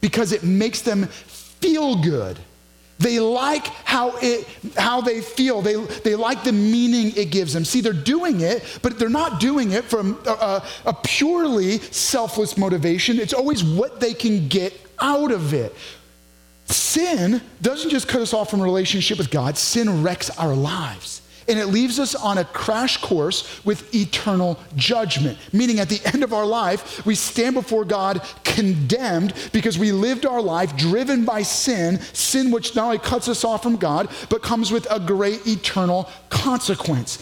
because 0.02 0.32
it 0.32 0.44
makes 0.44 0.82
them 0.82 1.06
feel 1.06 1.96
good. 2.02 2.40
They 3.00 3.20
like 3.20 3.66
how, 3.66 4.14
it, 4.22 4.48
how 4.78 5.02
they 5.02 5.22
feel. 5.22 5.64
They, 5.64 5.74
they 5.76 6.14
like 6.14 6.44
the 6.44 6.52
meaning 6.52 7.14
it 7.16 7.32
gives 7.32 7.54
them. 7.54 7.66
See, 7.66 7.82
they're 7.82 7.94
doing 7.94 8.42
it, 8.42 8.64
but 8.84 9.00
they're 9.00 9.10
not 9.10 9.40
doing 9.40 9.72
it 9.72 9.86
from 9.86 10.20
a, 10.28 10.64
a 10.86 10.94
purely 10.94 11.80
selfless 11.80 12.58
motivation. 12.58 13.20
It's 13.20 13.34
always 13.34 13.64
what 13.64 14.00
they 14.00 14.14
can 14.14 14.48
get 14.48 14.80
out 15.00 15.32
of 15.32 15.54
it. 15.54 15.76
Sin 16.66 17.42
doesn't 17.62 17.90
just 17.90 18.08
cut 18.08 18.22
us 18.22 18.36
off 18.36 18.52
from 18.52 18.62
relationship 18.62 19.18
with 19.18 19.32
God, 19.32 19.58
sin 19.58 20.04
wrecks 20.04 20.30
our 20.38 20.56
lives. 20.56 21.21
And 21.52 21.60
it 21.60 21.68
leaves 21.68 22.00
us 22.00 22.16
on 22.16 22.38
a 22.38 22.46
crash 22.46 22.96
course 22.96 23.64
with 23.66 23.94
eternal 23.94 24.58
judgment. 24.78 25.38
Meaning, 25.52 25.82
at 25.82 25.90
the 25.90 26.00
end 26.14 26.24
of 26.24 26.32
our 26.32 26.46
life, 26.46 27.06
we 27.06 27.14
stand 27.14 27.56
before 27.56 27.84
God 27.84 28.22
condemned 28.46 29.34
because 29.52 29.78
we 29.78 29.92
lived 29.92 30.26
our 30.26 30.42
life 30.42 30.78
driven 30.78 31.26
by 31.26 31.42
sin, 31.42 32.00
sin 32.14 32.52
which 32.52 32.74
not 32.74 32.86
only 32.86 33.00
cuts 33.00 33.28
us 33.28 33.44
off 33.44 33.64
from 33.64 33.76
God, 33.76 34.10
but 34.30 34.42
comes 34.42 34.72
with 34.72 34.88
a 34.90 34.98
great 34.98 35.46
eternal 35.46 36.10
consequence. 36.30 37.22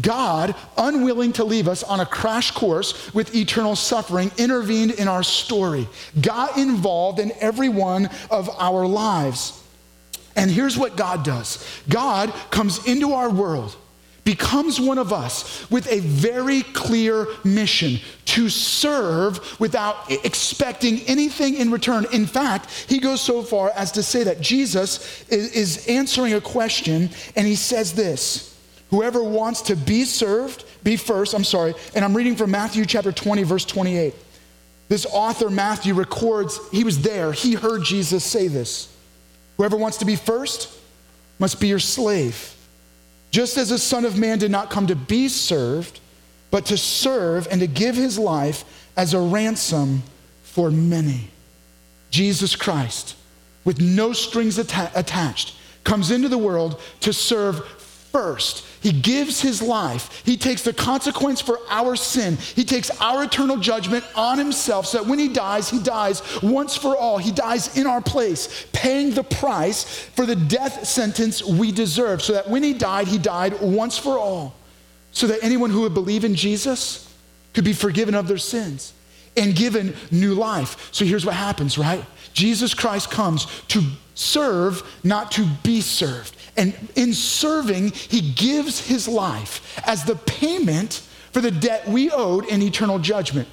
God, 0.00 0.54
unwilling 0.76 1.32
to 1.32 1.44
leave 1.44 1.66
us 1.66 1.82
on 1.82 1.98
a 1.98 2.06
crash 2.06 2.52
course 2.52 3.12
with 3.14 3.34
eternal 3.34 3.74
suffering, 3.74 4.30
intervened 4.38 4.92
in 4.92 5.08
our 5.08 5.24
story, 5.24 5.88
got 6.20 6.56
involved 6.56 7.18
in 7.18 7.32
every 7.40 7.68
one 7.68 8.10
of 8.30 8.48
our 8.60 8.86
lives. 8.86 9.60
And 10.36 10.50
here's 10.50 10.76
what 10.76 10.96
God 10.96 11.24
does 11.24 11.66
God 11.88 12.32
comes 12.50 12.86
into 12.86 13.14
our 13.14 13.30
world, 13.30 13.74
becomes 14.22 14.78
one 14.78 14.98
of 14.98 15.12
us 15.12 15.68
with 15.70 15.90
a 15.90 16.00
very 16.00 16.62
clear 16.62 17.26
mission 17.42 17.98
to 18.26 18.50
serve 18.50 19.58
without 19.58 20.10
expecting 20.10 21.00
anything 21.02 21.54
in 21.54 21.70
return. 21.70 22.06
In 22.12 22.26
fact, 22.26 22.70
he 22.86 22.98
goes 22.98 23.22
so 23.22 23.42
far 23.42 23.70
as 23.74 23.92
to 23.92 24.02
say 24.02 24.24
that 24.24 24.40
Jesus 24.42 25.26
is 25.30 25.88
answering 25.88 26.34
a 26.34 26.40
question, 26.40 27.08
and 27.34 27.46
he 27.46 27.56
says 27.56 27.94
this. 27.94 28.52
Whoever 28.90 29.22
wants 29.22 29.62
to 29.62 29.74
be 29.74 30.04
served, 30.04 30.64
be 30.84 30.96
first. 30.96 31.34
I'm 31.34 31.42
sorry. 31.42 31.74
And 31.94 32.04
I'm 32.04 32.16
reading 32.16 32.36
from 32.36 32.52
Matthew 32.52 32.84
chapter 32.84 33.10
20, 33.10 33.42
verse 33.42 33.64
28. 33.64 34.14
This 34.88 35.06
author, 35.06 35.50
Matthew, 35.50 35.94
records, 35.94 36.60
he 36.70 36.84
was 36.84 37.02
there. 37.02 37.32
He 37.32 37.54
heard 37.54 37.82
Jesus 37.82 38.22
say 38.22 38.46
this. 38.46 38.95
Whoever 39.56 39.76
wants 39.76 39.98
to 39.98 40.04
be 40.04 40.16
first 40.16 40.70
must 41.38 41.60
be 41.60 41.68
your 41.68 41.78
slave. 41.78 42.54
Just 43.30 43.56
as 43.56 43.70
the 43.70 43.78
Son 43.78 44.04
of 44.04 44.18
Man 44.18 44.38
did 44.38 44.50
not 44.50 44.70
come 44.70 44.86
to 44.86 44.96
be 44.96 45.28
served, 45.28 46.00
but 46.50 46.66
to 46.66 46.76
serve 46.76 47.48
and 47.50 47.60
to 47.60 47.66
give 47.66 47.96
his 47.96 48.18
life 48.18 48.64
as 48.96 49.12
a 49.12 49.20
ransom 49.20 50.02
for 50.42 50.70
many. 50.70 51.30
Jesus 52.10 52.56
Christ, 52.56 53.14
with 53.64 53.80
no 53.80 54.12
strings 54.12 54.58
atta- 54.58 54.92
attached, 54.94 55.54
comes 55.84 56.10
into 56.10 56.28
the 56.28 56.38
world 56.38 56.80
to 57.00 57.12
serve 57.12 57.66
first. 58.12 58.64
He 58.86 58.92
gives 58.92 59.40
his 59.40 59.60
life. 59.60 60.22
He 60.24 60.36
takes 60.36 60.62
the 60.62 60.72
consequence 60.72 61.40
for 61.40 61.58
our 61.68 61.96
sin. 61.96 62.36
He 62.36 62.62
takes 62.62 62.88
our 63.00 63.24
eternal 63.24 63.56
judgment 63.56 64.04
on 64.14 64.38
himself 64.38 64.86
so 64.86 64.98
that 64.98 65.08
when 65.08 65.18
he 65.18 65.26
dies, 65.26 65.68
he 65.68 65.80
dies 65.80 66.22
once 66.40 66.76
for 66.76 66.96
all. 66.96 67.18
He 67.18 67.32
dies 67.32 67.76
in 67.76 67.88
our 67.88 68.00
place, 68.00 68.64
paying 68.72 69.10
the 69.10 69.24
price 69.24 69.82
for 70.14 70.24
the 70.24 70.36
death 70.36 70.86
sentence 70.86 71.42
we 71.42 71.72
deserve. 71.72 72.22
So 72.22 72.34
that 72.34 72.48
when 72.48 72.62
he 72.62 72.74
died, 72.74 73.08
he 73.08 73.18
died 73.18 73.60
once 73.60 73.98
for 73.98 74.20
all. 74.20 74.54
So 75.10 75.26
that 75.26 75.42
anyone 75.42 75.70
who 75.70 75.80
would 75.80 75.94
believe 75.94 76.24
in 76.24 76.36
Jesus 76.36 77.12
could 77.54 77.64
be 77.64 77.72
forgiven 77.72 78.14
of 78.14 78.28
their 78.28 78.38
sins 78.38 78.92
and 79.36 79.56
given 79.56 79.96
new 80.12 80.34
life. 80.34 80.90
So 80.92 81.04
here's 81.04 81.26
what 81.26 81.34
happens, 81.34 81.76
right? 81.76 82.04
Jesus 82.34 82.72
Christ 82.72 83.10
comes 83.10 83.46
to 83.66 83.82
serve, 84.14 84.84
not 85.02 85.32
to 85.32 85.44
be 85.64 85.80
served. 85.80 86.35
And 86.56 86.74
in 86.94 87.12
serving, 87.12 87.92
he 87.92 88.32
gives 88.32 88.86
his 88.86 89.06
life 89.06 89.80
as 89.86 90.04
the 90.04 90.16
payment 90.16 91.02
for 91.32 91.40
the 91.40 91.50
debt 91.50 91.86
we 91.86 92.10
owed 92.10 92.46
in 92.46 92.62
eternal 92.62 92.98
judgment. 92.98 93.48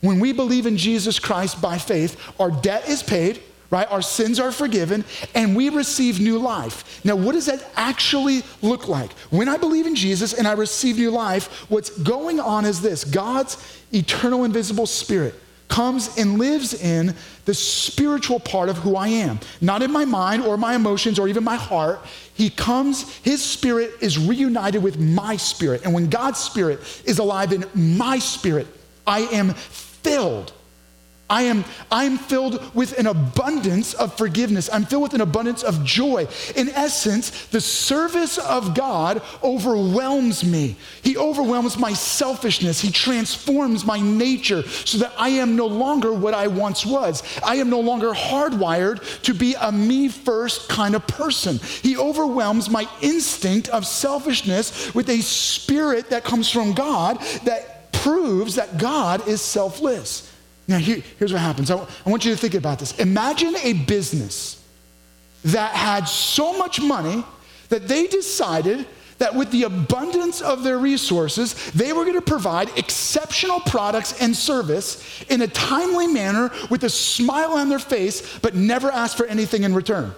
When 0.00 0.20
we 0.20 0.32
believe 0.32 0.66
in 0.66 0.76
Jesus 0.76 1.18
Christ 1.18 1.60
by 1.60 1.78
faith, 1.78 2.18
our 2.40 2.50
debt 2.50 2.88
is 2.88 3.02
paid, 3.02 3.42
right? 3.70 3.90
Our 3.90 4.00
sins 4.00 4.40
are 4.40 4.52
forgiven, 4.52 5.04
and 5.34 5.56
we 5.56 5.68
receive 5.68 6.20
new 6.20 6.38
life. 6.38 7.04
Now, 7.04 7.16
what 7.16 7.32
does 7.32 7.46
that 7.46 7.64
actually 7.76 8.42
look 8.62 8.88
like? 8.88 9.12
When 9.30 9.48
I 9.48 9.56
believe 9.56 9.86
in 9.86 9.94
Jesus 9.94 10.32
and 10.32 10.46
I 10.46 10.52
receive 10.52 10.96
new 10.96 11.10
life, 11.10 11.68
what's 11.68 11.90
going 11.90 12.40
on 12.40 12.64
is 12.64 12.80
this 12.80 13.04
God's 13.04 13.56
eternal, 13.92 14.44
invisible 14.44 14.86
spirit 14.86 15.34
comes 15.68 16.16
and 16.16 16.38
lives 16.38 16.74
in 16.74 17.14
the 17.44 17.54
spiritual 17.54 18.40
part 18.40 18.68
of 18.68 18.78
who 18.78 18.96
I 18.96 19.08
am. 19.08 19.38
Not 19.60 19.82
in 19.82 19.92
my 19.92 20.04
mind 20.04 20.42
or 20.42 20.56
my 20.56 20.74
emotions 20.74 21.18
or 21.18 21.28
even 21.28 21.44
my 21.44 21.56
heart. 21.56 22.00
He 22.38 22.50
comes, 22.50 23.16
his 23.18 23.44
spirit 23.44 23.90
is 24.00 24.16
reunited 24.16 24.80
with 24.80 24.96
my 24.96 25.36
spirit. 25.36 25.84
And 25.84 25.92
when 25.92 26.08
God's 26.08 26.38
spirit 26.38 26.78
is 27.04 27.18
alive 27.18 27.52
in 27.52 27.64
my 27.74 28.20
spirit, 28.20 28.68
I 29.04 29.22
am 29.32 29.54
filled 29.54 30.52
I 31.30 31.42
am 31.42 31.64
I'm 31.90 32.16
filled 32.16 32.74
with 32.74 32.98
an 32.98 33.06
abundance 33.06 33.92
of 33.94 34.16
forgiveness. 34.16 34.70
I'm 34.72 34.86
filled 34.86 35.02
with 35.02 35.14
an 35.14 35.20
abundance 35.20 35.62
of 35.62 35.84
joy. 35.84 36.26
In 36.56 36.70
essence, 36.70 37.46
the 37.48 37.60
service 37.60 38.38
of 38.38 38.74
God 38.74 39.20
overwhelms 39.42 40.42
me. 40.42 40.76
He 41.02 41.18
overwhelms 41.18 41.78
my 41.78 41.92
selfishness. 41.92 42.80
He 42.80 42.90
transforms 42.90 43.84
my 43.84 44.00
nature 44.00 44.62
so 44.62 44.98
that 44.98 45.12
I 45.18 45.30
am 45.30 45.54
no 45.54 45.66
longer 45.66 46.12
what 46.12 46.32
I 46.32 46.46
once 46.46 46.86
was. 46.86 47.22
I 47.44 47.56
am 47.56 47.68
no 47.68 47.80
longer 47.80 48.12
hardwired 48.12 49.22
to 49.22 49.34
be 49.34 49.54
a 49.60 49.70
me 49.70 50.08
first 50.08 50.68
kind 50.68 50.94
of 50.94 51.06
person. 51.06 51.58
He 51.82 51.96
overwhelms 51.98 52.70
my 52.70 52.88
instinct 53.02 53.68
of 53.68 53.86
selfishness 53.86 54.94
with 54.94 55.10
a 55.10 55.20
spirit 55.20 56.08
that 56.10 56.24
comes 56.24 56.50
from 56.50 56.72
God 56.72 57.20
that 57.44 57.92
proves 57.92 58.54
that 58.54 58.78
God 58.78 59.28
is 59.28 59.42
selfless. 59.42 60.32
Now, 60.68 60.76
here, 60.76 61.02
here's 61.18 61.32
what 61.32 61.40
happens. 61.40 61.70
I, 61.70 61.78
I 61.78 62.10
want 62.10 62.24
you 62.26 62.30
to 62.30 62.36
think 62.36 62.54
about 62.54 62.78
this. 62.78 62.96
Imagine 62.98 63.56
a 63.56 63.72
business 63.72 64.62
that 65.44 65.72
had 65.72 66.04
so 66.06 66.56
much 66.58 66.80
money 66.80 67.24
that 67.70 67.88
they 67.88 68.06
decided 68.06 68.86
that 69.16 69.34
with 69.34 69.50
the 69.50 69.64
abundance 69.64 70.40
of 70.40 70.62
their 70.62 70.78
resources, 70.78 71.70
they 71.72 71.92
were 71.92 72.04
going 72.04 72.14
to 72.14 72.20
provide 72.20 72.68
exceptional 72.78 73.60
products 73.60 74.20
and 74.20 74.36
service 74.36 75.24
in 75.28 75.42
a 75.42 75.48
timely 75.48 76.06
manner 76.06 76.50
with 76.70 76.84
a 76.84 76.90
smile 76.90 77.52
on 77.52 77.68
their 77.68 77.80
face, 77.80 78.38
but 78.38 78.54
never 78.54 78.90
ask 78.90 79.16
for 79.16 79.26
anything 79.26 79.64
in 79.64 79.74
return. 79.74 80.14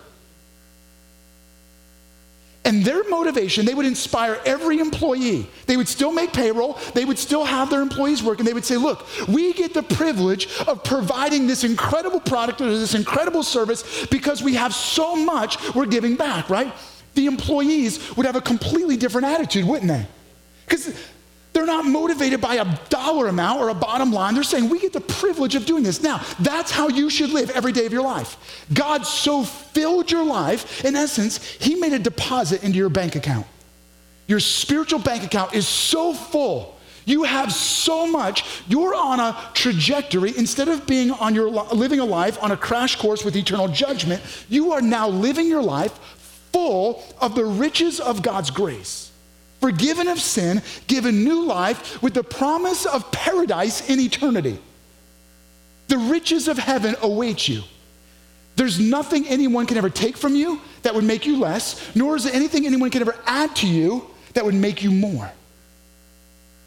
And 2.65 2.85
their 2.85 3.09
motivation, 3.09 3.65
they 3.65 3.75
would 3.75 3.87
inspire 3.87 4.39
every 4.45 4.81
employee. 4.81 5.49
They 5.67 5.79
would 5.79 5.89
still 5.89 6.13
make 6.13 6.33
payroll, 6.33 6.79
they 6.95 7.05
would 7.05 7.19
still 7.19 7.45
have 7.45 7.71
their 7.71 7.81
employees 7.81 8.23
work, 8.23 8.39
and 8.39 8.47
they 8.47 8.53
would 8.53 8.67
say, 8.67 8.77
Look, 8.77 9.07
we 9.29 9.53
get 9.55 9.73
the 9.73 9.83
privilege 9.83 10.47
of 10.67 10.85
providing 10.85 11.47
this 11.47 11.65
incredible 11.65 12.21
product 12.21 12.61
or 12.61 12.67
this 12.67 12.95
incredible 12.95 13.43
service 13.43 14.07
because 14.07 14.43
we 14.43 14.55
have 14.55 14.75
so 14.75 15.17
much 15.17 15.75
we're 15.75 15.87
giving 15.87 16.17
back, 16.17 16.51
right? 16.51 16.73
The 17.15 17.27
employees 17.27 18.15
would 18.17 18.27
have 18.27 18.37
a 18.37 18.41
completely 18.41 18.97
different 18.97 19.27
attitude, 19.27 19.65
wouldn't 19.65 19.89
they? 19.89 20.07
Because 20.67 20.95
they're 21.61 21.67
not 21.67 21.85
motivated 21.85 22.41
by 22.41 22.55
a 22.55 22.79
dollar 22.89 23.29
amount 23.29 23.61
or 23.61 23.69
a 23.69 23.75
bottom 23.75 24.13
line. 24.13 24.33
They're 24.33 24.43
saying, 24.43 24.71
we 24.71 24.79
get 24.79 24.95
the 24.95 25.01
privilege 25.03 25.55
of 25.55 25.67
doing 25.67 25.83
this. 25.83 26.03
Now, 26.03 26.25
that's 26.39 26.71
how 26.71 26.89
you 26.89 27.11
should 27.11 27.31
live 27.31 27.51
every 27.51 27.73
day 27.73 27.85
of 27.85 27.93
your 27.93 28.03
life. 28.03 28.65
God 28.73 29.05
so 29.05 29.43
filled 29.43 30.11
your 30.11 30.25
life, 30.25 30.87
in 30.87 30.97
essence, 30.97 31.45
He 31.45 31.75
made 31.75 31.93
a 31.93 31.99
deposit 31.99 32.65
into 32.65 32.79
your 32.79 32.89
bank 32.89 33.15
account. 33.15 33.47
Your 34.27 34.41
spiritual 34.41 35.01
bank 35.01 35.23
account 35.23 35.53
is 35.55 35.69
so 35.69 36.15
full. 36.15 36.79
You 37.05 37.25
have 37.25 37.53
so 37.53 38.07
much. 38.07 38.63
You're 38.67 38.95
on 38.95 39.21
a 39.21 39.37
trajectory. 39.53 40.33
Instead 40.39 40.69
of 40.69 40.87
being 40.87 41.11
on 41.11 41.35
your 41.35 41.51
living 41.51 42.01
a 42.01 42.07
life 42.07 42.43
on 42.43 42.53
a 42.53 42.57
crash 42.57 42.97
course 42.97 43.23
with 43.23 43.37
eternal 43.37 43.69
judgment, 43.69 44.23
you 44.49 44.73
are 44.73 44.81
now 44.81 45.09
living 45.09 45.47
your 45.47 45.63
life 45.63 45.93
full 46.53 47.03
of 47.21 47.35
the 47.35 47.45
riches 47.45 48.01
of 48.01 48.23
God's 48.23 48.51
grace 48.51 49.10
forgiven 49.61 50.09
of 50.09 50.21
sin, 50.21 50.63
given 50.87 51.25
new 51.25 51.45
life 51.45 52.03
with 52.03 52.15
the 52.15 52.25
promise 52.25 52.87
of 52.87 53.11
paradise 53.13 53.89
in 53.89 54.01
eternity. 54.01 54.59
The 55.89 55.99
riches 55.99 56.49
of 56.49 56.59
heaven 56.59 56.97
await 57.03 57.49
you. 57.49 57.63
There's 58.57 58.79
nothing 58.79 59.27
anyone 59.27 59.67
can 59.67 59.77
ever 59.77 59.91
take 59.91 60.17
from 60.17 60.35
you 60.35 60.61
that 60.83 60.95
would 60.95 61.05
make 61.05 61.27
you 61.27 61.39
less, 61.39 61.95
nor 61.95 62.17
is 62.17 62.25
there 62.25 62.35
anything 62.35 62.67
anyone 62.67 62.91
can 62.91 63.01
ever 63.01 63.17
add 63.27 63.55
to 63.57 63.67
you 63.67 64.07
that 64.35 64.45
would 64.45 64.55
make 64.55 64.83
you 64.83 64.91
more. 64.91 65.31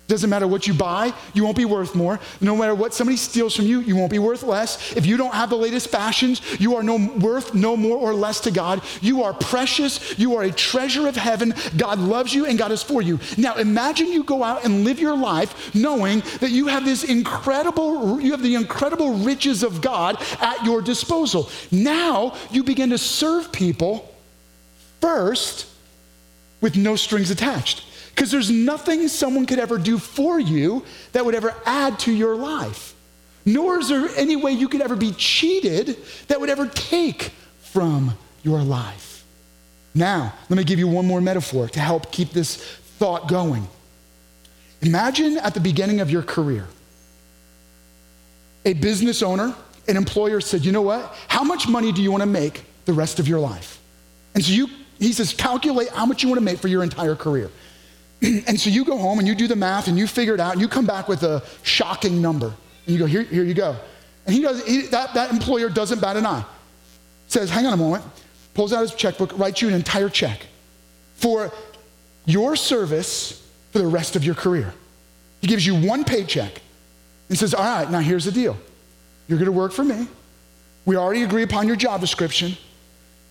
Doesn't 0.07 0.29
matter 0.29 0.47
what 0.47 0.67
you 0.67 0.73
buy, 0.73 1.13
you 1.33 1.45
won't 1.45 1.55
be 1.55 1.63
worth 1.63 1.95
more. 1.95 2.19
No 2.41 2.57
matter 2.57 2.75
what 2.75 2.93
somebody 2.93 3.15
steals 3.15 3.55
from 3.55 3.65
you, 3.65 3.79
you 3.79 3.95
won't 3.95 4.11
be 4.11 4.19
worth 4.19 4.43
less. 4.43 4.95
If 4.97 5.05
you 5.05 5.15
don't 5.15 5.33
have 5.33 5.49
the 5.49 5.55
latest 5.55 5.89
fashions, 5.89 6.41
you 6.59 6.75
are 6.75 6.83
no 6.83 6.97
worth 7.19 7.53
no 7.53 7.77
more 7.77 7.97
or 7.97 8.13
less 8.13 8.41
to 8.41 8.51
God. 8.51 8.81
You 9.01 9.23
are 9.23 9.33
precious. 9.33 10.19
You 10.19 10.35
are 10.35 10.43
a 10.43 10.51
treasure 10.51 11.07
of 11.07 11.15
heaven. 11.15 11.53
God 11.77 11.99
loves 11.99 12.33
you 12.33 12.45
and 12.45 12.59
God 12.59 12.73
is 12.73 12.83
for 12.83 13.01
you. 13.01 13.17
Now 13.37 13.55
imagine 13.55 14.11
you 14.11 14.25
go 14.25 14.43
out 14.43 14.65
and 14.65 14.83
live 14.83 14.99
your 14.99 15.17
life 15.17 15.73
knowing 15.73 16.19
that 16.41 16.51
you 16.51 16.67
have 16.67 16.83
this 16.83 17.05
incredible, 17.05 18.19
you 18.19 18.31
have 18.31 18.43
the 18.43 18.55
incredible 18.55 19.13
riches 19.13 19.63
of 19.63 19.79
God 19.81 20.21
at 20.41 20.65
your 20.65 20.81
disposal. 20.81 21.49
Now 21.71 22.35
you 22.51 22.63
begin 22.63 22.89
to 22.89 22.97
serve 22.97 23.53
people 23.53 24.13
first 24.99 25.65
with 26.59 26.75
no 26.75 26.97
strings 26.97 27.31
attached. 27.31 27.85
Because 28.13 28.31
there's 28.31 28.51
nothing 28.51 29.07
someone 29.07 29.45
could 29.45 29.59
ever 29.59 29.77
do 29.77 29.97
for 29.97 30.39
you 30.39 30.85
that 31.13 31.25
would 31.25 31.35
ever 31.35 31.53
add 31.65 31.99
to 31.99 32.11
your 32.11 32.35
life. 32.35 32.93
Nor 33.45 33.79
is 33.79 33.89
there 33.89 34.07
any 34.15 34.35
way 34.35 34.51
you 34.51 34.69
could 34.69 34.81
ever 34.81 34.95
be 34.95 35.11
cheated 35.11 35.97
that 36.27 36.39
would 36.39 36.49
ever 36.49 36.67
take 36.67 37.31
from 37.61 38.15
your 38.43 38.61
life. 38.61 39.25
Now, 39.95 40.33
let 40.49 40.57
me 40.57 40.63
give 40.63 40.79
you 40.79 40.87
one 40.87 41.05
more 41.05 41.21
metaphor 41.21 41.67
to 41.69 41.79
help 41.79 42.11
keep 42.11 42.31
this 42.31 42.57
thought 42.97 43.27
going. 43.27 43.67
Imagine 44.81 45.37
at 45.37 45.53
the 45.53 45.59
beginning 45.59 45.99
of 45.99 46.09
your 46.09 46.21
career, 46.21 46.67
a 48.65 48.73
business 48.73 49.21
owner, 49.21 49.55
an 49.87 49.97
employer 49.97 50.39
said, 50.39 50.65
You 50.65 50.71
know 50.71 50.81
what? 50.81 51.15
How 51.27 51.43
much 51.43 51.67
money 51.67 51.91
do 51.91 52.01
you 52.01 52.11
want 52.11 52.21
to 52.21 52.27
make 52.27 52.63
the 52.85 52.93
rest 52.93 53.19
of 53.19 53.27
your 53.27 53.39
life? 53.39 53.79
And 54.35 54.43
so 54.43 54.51
you, 54.51 54.67
he 54.99 55.13
says, 55.13 55.33
calculate 55.33 55.89
how 55.89 56.05
much 56.05 56.23
you 56.23 56.29
want 56.29 56.39
to 56.39 56.45
make 56.45 56.59
for 56.59 56.67
your 56.67 56.83
entire 56.83 57.15
career. 57.15 57.51
and 58.47 58.59
so 58.59 58.69
you 58.69 58.85
go 58.85 58.97
home 58.97 59.19
and 59.19 59.27
you 59.27 59.35
do 59.35 59.47
the 59.47 59.55
math 59.55 59.87
and 59.87 59.97
you 59.97 60.07
figure 60.07 60.33
it 60.33 60.39
out 60.39 60.53
and 60.53 60.61
you 60.61 60.67
come 60.67 60.85
back 60.85 61.07
with 61.07 61.23
a 61.23 61.43
shocking 61.63 62.21
number. 62.21 62.47
And 62.85 62.93
you 62.93 62.97
go, 62.97 63.05
here, 63.05 63.23
here 63.23 63.43
you 63.43 63.53
go. 63.53 63.75
And 64.25 64.33
he 64.33 64.41
does, 64.41 64.65
he, 64.65 64.81
that, 64.87 65.13
that 65.13 65.31
employer 65.31 65.69
doesn't 65.69 65.99
bat 65.99 66.15
an 66.15 66.25
eye. 66.25 66.45
Says, 67.27 67.49
hang 67.49 67.65
on 67.65 67.73
a 67.73 67.77
moment, 67.77 68.03
pulls 68.53 68.71
out 68.71 68.81
his 68.81 68.93
checkbook, 68.93 69.37
writes 69.37 69.61
you 69.61 69.67
an 69.67 69.73
entire 69.73 70.09
check 70.09 70.45
for 71.15 71.51
your 72.25 72.55
service 72.55 73.45
for 73.71 73.79
the 73.79 73.87
rest 73.87 74.15
of 74.15 74.23
your 74.23 74.35
career. 74.35 74.73
He 75.41 75.47
gives 75.47 75.65
you 75.65 75.75
one 75.75 76.05
paycheck 76.05 76.61
and 77.27 77.37
says, 77.37 77.53
all 77.53 77.63
right, 77.63 77.89
now 77.89 77.99
here's 77.99 78.25
the 78.25 78.31
deal. 78.31 78.55
You're 79.27 79.39
going 79.39 79.47
to 79.47 79.51
work 79.51 79.73
for 79.73 79.83
me. 79.83 80.07
We 80.85 80.95
already 80.95 81.23
agree 81.23 81.43
upon 81.43 81.67
your 81.67 81.75
job 81.75 81.99
description. 81.99 82.55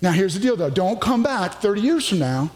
Now 0.03 0.11
here's 0.11 0.35
the 0.35 0.41
deal 0.41 0.57
though. 0.57 0.71
Don't 0.71 1.01
come 1.01 1.23
back 1.23 1.55
30 1.55 1.81
years 1.81 2.09
from 2.09 2.19
now 2.19 2.51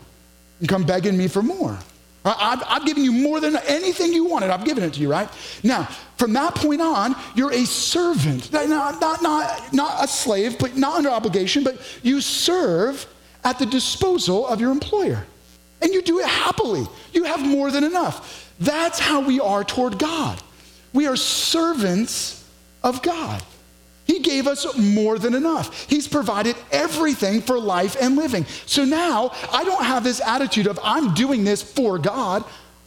and 0.59 0.68
come 0.68 0.85
begging 0.85 1.16
me 1.16 1.29
for 1.29 1.42
more. 1.42 1.79
I've, 2.27 2.62
I've, 2.67 2.85
given 2.85 3.05
you 3.05 3.12
more 3.12 3.41
than 3.41 3.57
anything 3.57 4.12
you 4.12 4.25
wanted. 4.25 4.51
I've 4.51 4.65
given 4.65 4.83
it 4.83 4.95
to 4.95 5.01
you, 5.01 5.11
right? 5.11 5.29
Now, 5.62 5.85
from 6.17 6.33
that 6.33 6.55
point 6.55 6.81
on, 6.81 7.15
you're 7.35 7.53
a 7.53 7.65
servant. 7.65 8.53
Not, 8.53 8.69
not, 8.69 9.23
not, 9.23 9.73
not 9.73 10.05
a 10.05 10.09
slave, 10.09 10.59
but 10.59 10.77
not 10.77 10.97
under 10.97 11.11
obligation, 11.11 11.62
but 11.62 11.81
you 12.03 12.21
serve 12.21 13.07
at 13.45 13.59
the 13.59 13.67
disposal 13.67 14.47
of 14.47 14.61
your 14.61 14.73
employer. 14.73 15.25
And 15.81 15.93
you 15.93 16.03
do 16.03 16.19
it 16.19 16.27
happily. 16.27 16.87
You 17.12 17.25
have 17.25 17.41
more 17.41 17.71
than 17.71 17.85
enough. 17.85 18.53
That's 18.59 18.99
how 18.99 19.21
we 19.21 19.39
are 19.39 19.62
toward 19.62 19.99
God. 19.99 20.43
We 20.93 21.07
are 21.07 21.17
servants 21.17 22.49
of 22.83 23.03
God. 23.03 23.43
He 24.07 24.21
gave 24.21 24.47
us 24.47 24.77
more 24.79 25.19
than 25.19 25.35
enough. 25.35 25.88
He's 25.88 26.07
provided 26.07 26.57
everything 26.71 27.42
for 27.42 27.59
life 27.59 27.97
and 28.01 28.16
living. 28.16 28.47
So 28.64 28.85
now 28.85 29.33
I 29.53 29.64
don't 29.64 29.85
have 29.85 30.05
this 30.05 30.21
attitude 30.21 30.69
of 30.69 30.79
I'm 30.83 31.12
doing 31.14 31.45
this 31.45 31.61
for 31.61 31.99
God. 31.99 32.45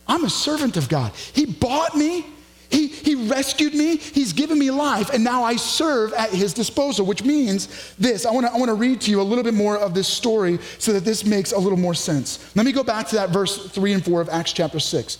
I'm 0.07 0.23
a 0.23 0.29
servant 0.29 0.77
of 0.77 0.87
God. 0.87 1.11
He 1.33 1.45
bought 1.45 1.95
me, 1.95 2.25
He, 2.69 2.87
he 2.87 3.15
rescued 3.15 3.75
me, 3.75 3.97
He's 3.97 4.31
given 4.31 4.57
me 4.57 4.71
life, 4.71 5.09
and 5.13 5.23
now 5.23 5.43
I 5.43 5.57
serve 5.57 6.13
at 6.13 6.29
His 6.31 6.53
disposal, 6.53 7.05
which 7.05 7.23
means 7.23 7.93
this. 7.99 8.25
I 8.25 8.31
wanna, 8.31 8.47
I 8.47 8.57
wanna 8.57 8.73
read 8.73 9.01
to 9.01 9.11
you 9.11 9.21
a 9.21 9.23
little 9.23 9.43
bit 9.43 9.53
more 9.53 9.77
of 9.77 9.93
this 9.93 10.07
story 10.07 10.57
so 10.77 10.93
that 10.93 11.03
this 11.03 11.25
makes 11.25 11.51
a 11.51 11.59
little 11.59 11.77
more 11.77 11.93
sense. 11.93 12.55
Let 12.55 12.65
me 12.65 12.71
go 12.71 12.83
back 12.83 13.07
to 13.09 13.15
that 13.17 13.29
verse 13.29 13.69
3 13.69 13.93
and 13.93 14.05
4 14.05 14.21
of 14.21 14.29
Acts 14.29 14.53
chapter 14.53 14.79
6. 14.79 15.17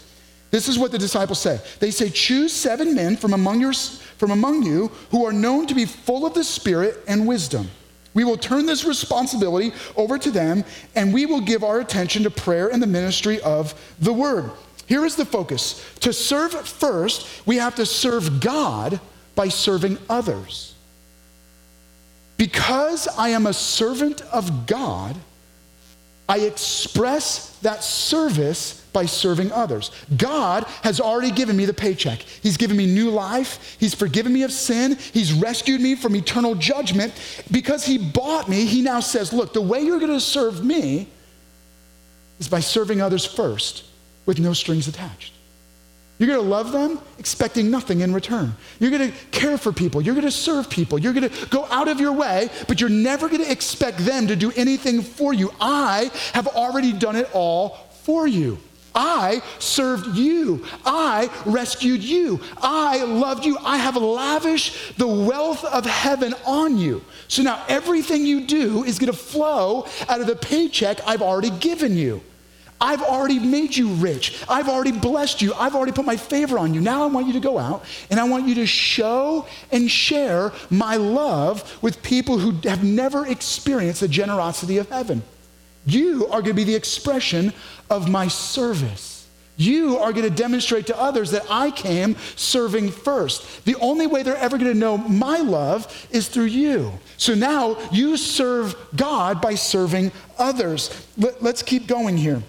This 0.51 0.67
is 0.67 0.79
what 0.79 0.91
the 0.91 0.97
disciples 0.97 1.39
say. 1.39 1.59
They 1.79 1.91
say, 1.91 2.09
Choose 2.09 2.51
seven 2.51 2.95
men 2.95 3.15
from 3.15 3.33
among, 3.33 3.62
your, 3.62 3.73
from 4.19 4.32
among 4.32 4.63
you 4.63 4.91
who 5.10 5.25
are 5.25 5.34
known 5.34 5.65
to 5.65 5.73
be 5.73 5.86
full 5.86 6.25
of 6.25 6.34
the 6.36 6.43
Spirit 6.43 6.97
and 7.08 7.25
wisdom. 7.25 7.69
We 8.13 8.23
will 8.23 8.38
turn 8.38 8.65
this 8.65 8.86
responsibility 8.86 9.71
over 9.95 10.17
to 10.19 10.29
them 10.29 10.65
and 10.95 11.13
we 11.13 11.25
will 11.25 11.41
give 11.41 11.63
our 11.63 11.79
attention 11.79 12.23
to 12.23 12.29
prayer 12.29 12.67
and 12.67 12.84
the 12.84 12.88
ministry 12.88 13.39
of 13.41 13.73
the 13.99 14.13
word. 14.13 14.51
Here 14.88 15.05
is 15.05 15.15
the 15.15 15.25
focus 15.25 15.86
to 16.01 16.12
serve 16.12 16.51
first, 16.67 17.45
we 17.45 17.58
have 17.58 17.75
to 17.75 17.86
serve 17.86 18.41
God 18.41 18.99
by 19.36 19.47
serving 19.47 19.97
others. 20.10 20.73
Because 22.36 23.08
I 23.08 23.29
am 23.29 23.45
a 23.45 23.53
servant 23.53 24.21
of 24.21 24.65
God, 24.65 25.15
I 26.27 26.39
express 26.39 27.58
that 27.60 27.84
service 27.84 28.78
by 28.99 29.05
serving 29.05 29.49
others. 29.53 29.91
God 30.17 30.65
has 30.83 30.99
already 30.99 31.31
given 31.31 31.55
me 31.55 31.63
the 31.63 31.73
paycheck. 31.73 32.19
He's 32.19 32.57
given 32.57 32.75
me 32.75 32.85
new 32.85 33.09
life. 33.09 33.77
He's 33.79 33.93
forgiven 33.93 34.33
me 34.33 34.43
of 34.43 34.51
sin. 34.51 34.97
He's 35.13 35.31
rescued 35.31 35.79
me 35.79 35.95
from 35.95 36.17
eternal 36.17 36.53
judgment. 36.53 37.13
Because 37.49 37.85
He 37.85 37.97
bought 37.97 38.49
me, 38.49 38.65
He 38.65 38.81
now 38.81 38.99
says, 38.99 39.31
Look, 39.31 39.53
the 39.53 39.62
way 39.62 39.79
you're 39.79 40.01
going 40.01 40.12
to 40.12 40.19
serve 40.19 40.65
me 40.65 41.07
is 42.39 42.49
by 42.49 42.59
serving 42.59 42.99
others 42.99 43.23
first 43.25 43.85
with 44.25 44.38
no 44.38 44.51
strings 44.51 44.89
attached. 44.89 45.31
You're 46.17 46.27
going 46.27 46.41
to 46.41 46.49
love 46.49 46.73
them 46.73 46.99
expecting 47.19 47.71
nothing 47.71 48.01
in 48.01 48.13
return. 48.13 48.53
You're 48.81 48.91
going 48.91 49.13
to 49.13 49.17
care 49.31 49.57
for 49.57 49.71
people. 49.71 50.01
You're 50.01 50.15
going 50.15 50.25
to 50.25 50.31
serve 50.31 50.69
people. 50.69 50.99
You're 50.99 51.13
going 51.13 51.29
to 51.29 51.45
go 51.45 51.63
out 51.71 51.88
of 51.88 52.01
your 52.01 52.12
way, 52.12 52.49
but 52.67 52.81
you're 52.81 52.89
never 52.89 53.29
going 53.29 53.45
to 53.45 53.49
expect 53.49 53.99
them 53.99 54.27
to 54.27 54.35
do 54.35 54.51
anything 54.57 55.01
for 55.01 55.33
you. 55.33 55.53
I 55.62 56.12
have 56.33 56.47
already 56.47 56.91
done 56.91 57.15
it 57.15 57.29
all 57.31 57.88
for 58.03 58.27
you. 58.27 58.57
I 58.95 59.41
served 59.60 60.17
you. 60.17 60.65
I 60.86 61.30
rescued 61.45 62.04
you. 62.04 62.39
I 62.58 63.04
loved 63.04 63.45
you. 63.45 63.58
I 63.63 63.78
have 63.78 63.95
lavished 63.95 64.97
the 64.97 65.08
wealth 65.08 65.63
of 65.65 65.86
heaven 65.86 66.34
on 66.45 66.78
you. 66.78 67.04
So 67.28 67.43
now 67.43 67.63
everything 67.67 68.25
you 68.25 68.45
do 68.45 68.84
is 68.84 68.99
going 68.99 69.12
to 69.12 69.17
flow 69.17 69.86
out 70.08 70.21
of 70.21 70.28
the 70.28 70.36
paycheck 70.36 70.99
I've 71.08 71.21
already 71.21 71.52
given 71.52 71.95
you. 71.95 72.21
I've 72.82 73.02
already 73.02 73.39
made 73.39 73.75
you 73.75 73.89
rich. 73.89 74.41
I've 74.47 74.69
already 74.69 74.93
blessed 74.93 75.41
you. 75.41 75.54
I've 75.54 75.75
already 75.75 75.91
put 75.91 76.06
my 76.06 76.15
favor 76.15 76.58
on 76.58 76.73
you. 76.73 76.80
Now 76.80 77.04
I 77.04 77.08
want 77.08 77.28
you 77.28 77.34
to 77.34 77.39
go 77.39 77.58
out 77.58 77.84
and 78.10 78.19
I 78.19 78.23
want 78.23 78.47
you 78.47 78.56
to 78.56 78.65
show 78.65 79.47
and 79.71 79.91
share 79.91 80.54
my 80.69 80.95
love 80.95 81.78
with 81.82 82.02
people 82.02 82.39
who 82.39 82.52
have 82.67 82.84
never 82.84 83.28
experienced 83.28 83.99
the 83.99 84.08
generosity 84.08 84.78
of 84.78 84.89
heaven. 84.89 85.23
You 85.85 86.25
are 86.27 86.41
going 86.41 86.45
to 86.45 86.53
be 86.53 86.63
the 86.63 86.75
expression 86.75 87.53
of 87.89 88.09
my 88.09 88.27
service. 88.27 89.19
You 89.59 89.97
are 89.97 90.13
going 90.13 90.23
to 90.23 90.33
demonstrate 90.33 90.87
to 90.87 90.97
others 90.97 91.31
that 91.31 91.45
I 91.49 91.71
came 91.71 92.15
serving 92.37 92.91
first. 92.91 93.65
The 93.65 93.75
only 93.75 94.07
way 94.07 94.23
they're 94.23 94.37
ever 94.37 94.57
going 94.57 94.71
to 94.71 94.77
know 94.77 94.97
my 94.97 95.39
love 95.39 96.07
is 96.11 96.29
through 96.29 96.45
you. 96.45 96.93
So 97.17 97.35
now 97.35 97.77
you 97.91 98.15
serve 98.15 98.73
God 98.95 99.41
by 99.41 99.55
serving 99.55 100.13
others. 100.37 101.05
Let, 101.17 101.43
us 101.43 101.61
keep 101.61 101.87
going 101.87 102.15
here. 102.15 102.41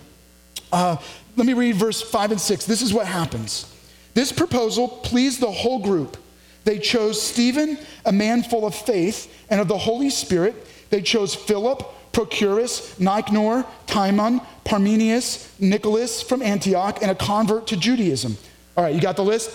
Uh, 0.73 0.99
let 1.35 1.49
me 1.49 1.53
read 1.53 1.75
verse 1.75 2.01
5 2.01 2.31
and 2.31 2.41
6. 2.41 2.67
This 2.67 2.81
is 2.81 2.95
what 2.95 3.07
happens. 3.07 3.67
This 4.15 4.31
proposal 4.31 4.87
pleased 4.87 5.41
the 5.41 5.51
whole 5.51 5.81
group. 5.81 6.17
They 6.63 6.79
chose 6.79 7.21
Stephen, 7.21 7.77
a 8.07 8.13
man 8.13 8.45
full 8.45 8.65
of 8.65 8.75
faith 8.75 9.33
and 9.51 9.61
of 9.61 9.67
the 9.67 9.79
Holy 9.79 10.11
Spirit. 10.11 10.55
They 10.91 11.03
chose 11.03 11.35
Philip, 11.35 11.83
Prochorus, 12.13 12.99
Nicanor, 12.99 13.65
Timon, 13.87 14.41
Parmenas, 14.65 15.49
Nicholas 15.61 16.23
from 16.23 16.43
Antioch, 16.43 16.99
and 17.03 17.11
a 17.11 17.15
convert 17.15 17.67
to 17.69 17.77
Judaism. 17.77 18.37
All 18.77 18.85
right, 18.85 18.95
you 18.95 19.01
got 19.01 19.17
the 19.17 19.25
list? 19.25 19.51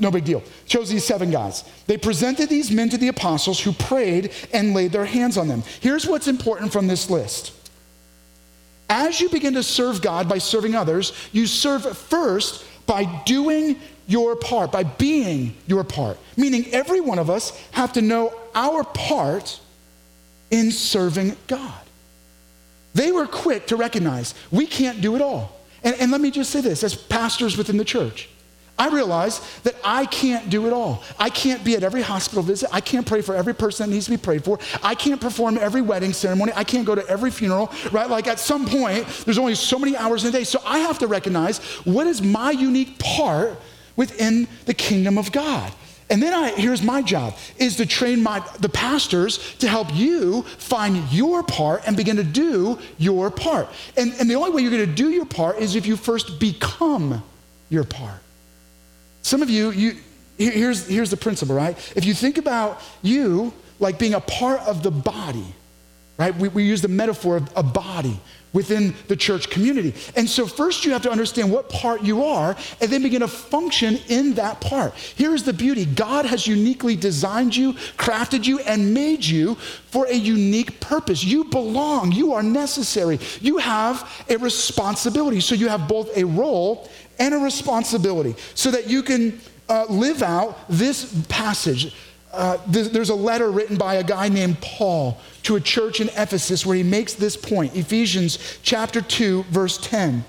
No 0.00 0.10
big 0.10 0.24
deal. 0.24 0.42
Chose 0.66 0.90
these 0.90 1.04
seven 1.04 1.30
guys. 1.30 1.64
They 1.86 1.96
presented 1.96 2.48
these 2.48 2.70
men 2.70 2.88
to 2.90 2.98
the 2.98 3.08
apostles 3.08 3.60
who 3.60 3.72
prayed 3.72 4.30
and 4.52 4.74
laid 4.74 4.92
their 4.92 5.04
hands 5.04 5.36
on 5.36 5.48
them. 5.48 5.62
Here's 5.80 6.06
what's 6.06 6.28
important 6.28 6.72
from 6.72 6.86
this 6.86 7.10
list 7.10 7.52
as 8.88 9.20
you 9.20 9.28
begin 9.28 9.54
to 9.54 9.62
serve 9.62 10.00
God 10.00 10.28
by 10.28 10.38
serving 10.38 10.74
others, 10.74 11.12
you 11.32 11.46
serve 11.46 11.96
first 11.96 12.64
by 12.86 13.04
doing 13.24 13.76
your 14.06 14.36
part, 14.36 14.70
by 14.70 14.84
being 14.84 15.56
your 15.66 15.82
part. 15.82 16.18
Meaning, 16.36 16.66
every 16.72 17.00
one 17.00 17.18
of 17.18 17.28
us 17.28 17.50
have 17.72 17.92
to 17.94 18.02
know 18.02 18.32
our 18.54 18.84
part 18.84 19.58
in 20.50 20.70
serving 20.70 21.36
God. 21.48 21.85
They 22.96 23.12
were 23.12 23.26
quick 23.26 23.66
to 23.66 23.76
recognize 23.76 24.34
we 24.50 24.66
can't 24.66 25.02
do 25.02 25.16
it 25.16 25.20
all. 25.20 25.52
And, 25.84 25.94
and 26.00 26.10
let 26.10 26.22
me 26.22 26.30
just 26.30 26.50
say 26.50 26.62
this 26.62 26.82
as 26.82 26.94
pastors 26.94 27.58
within 27.58 27.76
the 27.76 27.84
church, 27.84 28.30
I 28.78 28.88
realize 28.88 29.42
that 29.64 29.76
I 29.84 30.06
can't 30.06 30.48
do 30.48 30.66
it 30.66 30.72
all. 30.72 31.04
I 31.18 31.28
can't 31.28 31.62
be 31.62 31.76
at 31.76 31.82
every 31.82 32.00
hospital 32.00 32.42
visit. 32.42 32.70
I 32.72 32.80
can't 32.80 33.06
pray 33.06 33.20
for 33.20 33.34
every 33.34 33.54
person 33.54 33.86
that 33.86 33.94
needs 33.94 34.06
to 34.06 34.12
be 34.12 34.16
prayed 34.16 34.44
for. 34.44 34.58
I 34.82 34.94
can't 34.94 35.20
perform 35.20 35.58
every 35.58 35.82
wedding 35.82 36.14
ceremony. 36.14 36.52
I 36.56 36.64
can't 36.64 36.86
go 36.86 36.94
to 36.94 37.06
every 37.06 37.30
funeral, 37.30 37.70
right? 37.92 38.08
Like 38.08 38.26
at 38.26 38.38
some 38.38 38.64
point, 38.64 39.06
there's 39.26 39.38
only 39.38 39.56
so 39.56 39.78
many 39.78 39.94
hours 39.94 40.24
in 40.24 40.30
a 40.30 40.32
day. 40.32 40.44
So 40.44 40.62
I 40.64 40.78
have 40.78 40.98
to 41.00 41.06
recognize 41.06 41.58
what 41.84 42.06
is 42.06 42.22
my 42.22 42.50
unique 42.50 42.98
part 42.98 43.58
within 43.94 44.48
the 44.64 44.74
kingdom 44.74 45.18
of 45.18 45.32
God. 45.32 45.70
And 46.08 46.22
then 46.22 46.32
I, 46.32 46.50
here's 46.50 46.82
my 46.82 47.02
job 47.02 47.36
is 47.58 47.76
to 47.76 47.86
train 47.86 48.22
my, 48.22 48.44
the 48.60 48.68
pastors 48.68 49.56
to 49.56 49.68
help 49.68 49.92
you 49.92 50.42
find 50.42 51.10
your 51.10 51.42
part 51.42 51.82
and 51.86 51.96
begin 51.96 52.16
to 52.16 52.24
do 52.24 52.78
your 52.96 53.30
part. 53.30 53.68
And, 53.96 54.12
and 54.20 54.30
the 54.30 54.36
only 54.36 54.50
way 54.50 54.62
you're 54.62 54.70
going 54.70 54.86
to 54.86 54.94
do 54.94 55.10
your 55.10 55.26
part 55.26 55.58
is 55.58 55.74
if 55.74 55.86
you 55.86 55.96
first 55.96 56.38
become 56.38 57.24
your 57.68 57.84
part. 57.84 58.20
Some 59.22 59.42
of 59.42 59.50
you, 59.50 59.70
you 59.70 59.96
here's, 60.38 60.86
here's 60.86 61.10
the 61.10 61.16
principle, 61.16 61.56
right? 61.56 61.76
If 61.96 62.04
you 62.04 62.14
think 62.14 62.38
about 62.38 62.80
you 63.02 63.52
like 63.80 63.98
being 63.98 64.14
a 64.14 64.20
part 64.20 64.60
of 64.60 64.84
the 64.84 64.92
body, 64.92 65.54
right? 66.18 66.34
We, 66.36 66.48
we 66.48 66.62
use 66.62 66.82
the 66.82 66.88
metaphor 66.88 67.38
of 67.38 67.50
a 67.56 67.62
body 67.62 68.20
within 68.56 68.94
the 69.08 69.14
church 69.14 69.50
community. 69.50 69.92
And 70.16 70.28
so, 70.28 70.46
first, 70.46 70.86
you 70.86 70.92
have 70.92 71.02
to 71.02 71.10
understand 71.10 71.52
what 71.52 71.68
part 71.68 72.02
you 72.02 72.24
are 72.24 72.56
and 72.80 72.90
then 72.90 73.02
begin 73.02 73.20
to 73.20 73.28
function 73.28 73.98
in 74.08 74.32
that 74.34 74.62
part. 74.62 74.94
Here's 74.94 75.42
the 75.42 75.52
beauty 75.52 75.84
God 75.84 76.24
has 76.24 76.46
uniquely 76.46 76.96
designed 76.96 77.54
you, 77.54 77.74
crafted 77.98 78.46
you, 78.46 78.58
and 78.60 78.94
made 78.94 79.22
you 79.26 79.56
for 79.56 80.06
a 80.06 80.14
unique 80.14 80.80
purpose. 80.80 81.22
You 81.22 81.44
belong, 81.44 82.12
you 82.12 82.32
are 82.32 82.42
necessary, 82.42 83.20
you 83.42 83.58
have 83.58 84.10
a 84.30 84.38
responsibility. 84.38 85.40
So, 85.40 85.54
you 85.54 85.68
have 85.68 85.86
both 85.86 86.16
a 86.16 86.24
role 86.24 86.88
and 87.18 87.34
a 87.34 87.38
responsibility 87.38 88.36
so 88.54 88.70
that 88.70 88.88
you 88.88 89.02
can 89.02 89.38
uh, 89.68 89.84
live 89.90 90.22
out 90.22 90.58
this 90.70 91.12
passage. 91.28 91.94
Uh, 92.36 92.58
there's 92.66 93.08
a 93.08 93.14
letter 93.14 93.50
written 93.50 93.76
by 93.76 93.94
a 93.94 94.04
guy 94.04 94.28
named 94.28 94.60
Paul 94.60 95.18
to 95.44 95.56
a 95.56 95.60
church 95.60 96.00
in 96.00 96.08
Ephesus 96.10 96.66
where 96.66 96.76
he 96.76 96.82
makes 96.82 97.14
this 97.14 97.36
point 97.36 97.74
Ephesians 97.74 98.58
chapter 98.62 99.00
2, 99.00 99.44
verse 99.44 99.78
10. 99.78 100.24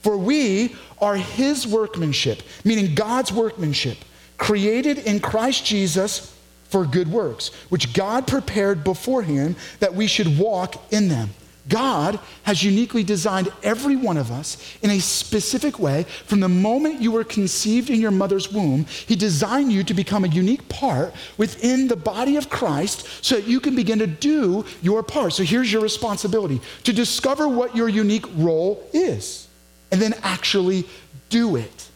For 0.00 0.16
we 0.16 0.74
are 1.00 1.16
his 1.16 1.66
workmanship, 1.66 2.42
meaning 2.64 2.94
God's 2.94 3.30
workmanship, 3.30 3.98
created 4.38 4.98
in 4.98 5.20
Christ 5.20 5.66
Jesus 5.66 6.34
for 6.64 6.86
good 6.86 7.08
works, 7.08 7.48
which 7.68 7.92
God 7.92 8.26
prepared 8.26 8.82
beforehand 8.82 9.56
that 9.80 9.94
we 9.94 10.06
should 10.06 10.38
walk 10.38 10.92
in 10.92 11.08
them. 11.08 11.30
God 11.70 12.18
has 12.42 12.62
uniquely 12.62 13.02
designed 13.02 13.50
every 13.62 13.96
one 13.96 14.18
of 14.18 14.30
us 14.30 14.76
in 14.82 14.90
a 14.90 15.00
specific 15.00 15.78
way. 15.78 16.02
From 16.26 16.40
the 16.40 16.48
moment 16.48 17.00
you 17.00 17.12
were 17.12 17.24
conceived 17.24 17.88
in 17.88 18.00
your 18.00 18.10
mother's 18.10 18.52
womb, 18.52 18.84
He 18.84 19.16
designed 19.16 19.72
you 19.72 19.82
to 19.84 19.94
become 19.94 20.24
a 20.24 20.28
unique 20.28 20.68
part 20.68 21.14
within 21.38 21.88
the 21.88 21.96
body 21.96 22.36
of 22.36 22.50
Christ 22.50 23.08
so 23.24 23.36
that 23.36 23.46
you 23.46 23.60
can 23.60 23.74
begin 23.74 24.00
to 24.00 24.06
do 24.06 24.66
your 24.82 25.02
part. 25.02 25.32
So 25.32 25.44
here's 25.44 25.72
your 25.72 25.80
responsibility 25.80 26.60
to 26.84 26.92
discover 26.92 27.48
what 27.48 27.74
your 27.74 27.88
unique 27.88 28.26
role 28.36 28.86
is 28.92 29.48
and 29.90 30.02
then 30.02 30.14
actually 30.22 30.84
do 31.30 31.56
it 31.56 31.88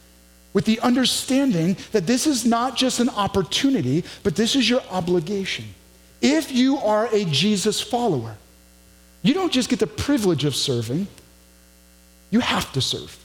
with 0.54 0.64
the 0.64 0.80
understanding 0.80 1.76
that 1.92 2.06
this 2.06 2.26
is 2.26 2.46
not 2.46 2.76
just 2.76 3.00
an 3.00 3.10
opportunity, 3.10 4.04
but 4.22 4.36
this 4.36 4.56
is 4.56 4.70
your 4.70 4.82
obligation. 4.90 5.66
If 6.22 6.52
you 6.52 6.78
are 6.78 7.08
a 7.12 7.24
Jesus 7.26 7.80
follower, 7.80 8.36
you 9.24 9.34
don't 9.34 9.52
just 9.52 9.68
get 9.68 9.80
the 9.80 9.86
privilege 9.88 10.44
of 10.44 10.54
serving, 10.54 11.08
you 12.30 12.38
have 12.40 12.70
to 12.74 12.80
serve. 12.80 13.18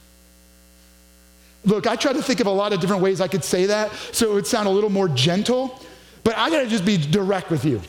Look, 1.65 1.85
I 1.87 1.97
try 1.97 2.13
to 2.13 2.21
think 2.23 2.39
of 2.39 2.47
a 2.47 2.51
lot 2.51 2.71
of 2.73 2.79
different 2.79 3.03
ways 3.03 3.19
I 3.19 3.27
could 3.27 3.43
say 3.43 3.65
that 3.67 3.91
so 4.13 4.31
it 4.31 4.33
would 4.33 4.47
sound 4.47 4.67
a 4.67 4.71
little 4.71 4.89
more 4.89 5.09
gentle, 5.09 5.79
but 6.23 6.37
I 6.37 6.49
gotta 6.49 6.67
just 6.67 6.85
be 6.85 6.97
direct 6.97 7.51
with 7.51 7.65
you. 7.65 7.81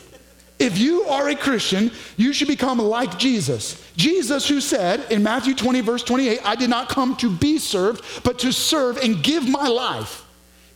If 0.59 0.77
you 0.77 1.03
are 1.03 1.29
a 1.29 1.35
Christian, 1.35 1.89
you 2.17 2.33
should 2.33 2.49
become 2.49 2.77
like 2.77 3.17
Jesus. 3.17 3.83
Jesus, 3.95 4.47
who 4.47 4.61
said 4.61 5.09
in 5.09 5.23
Matthew 5.23 5.55
20, 5.55 5.81
verse 5.81 6.03
28, 6.03 6.39
I 6.43 6.55
did 6.55 6.69
not 6.69 6.89
come 6.89 7.15
to 7.15 7.35
be 7.35 7.57
served, 7.57 8.23
but 8.23 8.37
to 8.39 8.51
serve 8.51 8.97
and 8.97 9.23
give 9.23 9.47
my 9.47 9.67
life 9.67 10.23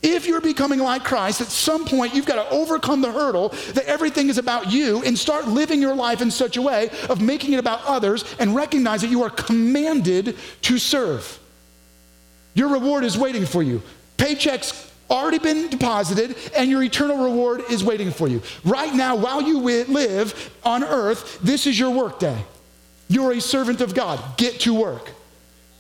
if 0.06 0.28
you're 0.28 0.42
becoming 0.42 0.80
like 0.80 1.04
Christ, 1.04 1.42
at 1.42 1.48
some 1.48 1.86
point 1.86 2.14
you've 2.14 2.26
got 2.26 2.36
to 2.36 2.56
overcome 2.56 3.02
the 3.02 3.12
hurdle 3.12 3.50
that 3.74 3.86
everything 3.86 4.30
is 4.30 4.38
about 4.38 4.72
you 4.72 5.02
and 5.04 5.18
start 5.18 5.48
living 5.48 5.82
your 5.82 5.96
life 5.96 6.22
in 6.22 6.30
such 6.30 6.58
a 6.58 6.62
way 6.62 6.90
of 7.10 7.22
making 7.22 7.54
it 7.54 7.60
about 7.60 7.84
others 7.86 8.24
and 8.40 8.56
recognize 8.56 9.02
that 9.02 9.10
you 9.10 9.24
are 9.24 9.30
commanded 9.30 10.38
to 10.62 10.78
serve. 10.78 11.40
Your 12.54 12.70
reward 12.70 13.04
is 13.04 13.18
waiting 13.18 13.46
for 13.46 13.64
you. 13.64 13.82
Paychecks 14.18 14.92
already 15.10 15.40
been 15.40 15.70
deposited, 15.70 16.36
and 16.56 16.70
your 16.70 16.82
eternal 16.82 17.24
reward 17.24 17.64
is 17.70 17.84
waiting 17.84 18.12
for 18.12 18.28
you. 18.28 18.42
Right 18.64 18.94
now, 18.94 19.16
while 19.16 19.42
you 19.42 19.60
live 19.60 20.54
on 20.64 20.84
earth, 20.84 21.40
this 21.42 21.68
is 21.68 21.78
your 21.78 21.92
work 21.92 22.20
day. 22.20 22.38
You're 23.08 23.34
a 23.34 23.42
servant 23.42 23.82
of 23.82 23.94
God. 23.94 24.20
Get 24.38 24.62
to 24.62 24.74
work. 24.74 25.12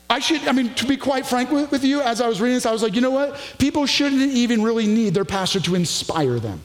I 0.09 0.19
should, 0.19 0.47
I 0.47 0.51
mean, 0.51 0.73
to 0.75 0.85
be 0.85 0.97
quite 0.97 1.25
frank 1.25 1.51
with, 1.51 1.71
with, 1.71 1.83
you, 1.83 2.01
as 2.01 2.21
I 2.21 2.27
was 2.27 2.39
reading 2.39 2.55
this, 2.55 2.65
I 2.65 2.71
was 2.71 2.83
like, 2.83 2.93
you 2.93 3.01
know 3.01 3.11
what? 3.11 3.39
People 3.57 3.85
shouldn't 3.85 4.21
even 4.21 4.61
really 4.61 4.85
need 4.85 5.13
their 5.13 5.25
pastor 5.25 5.59
to 5.61 5.75
inspire 5.75 6.39
them. 6.39 6.61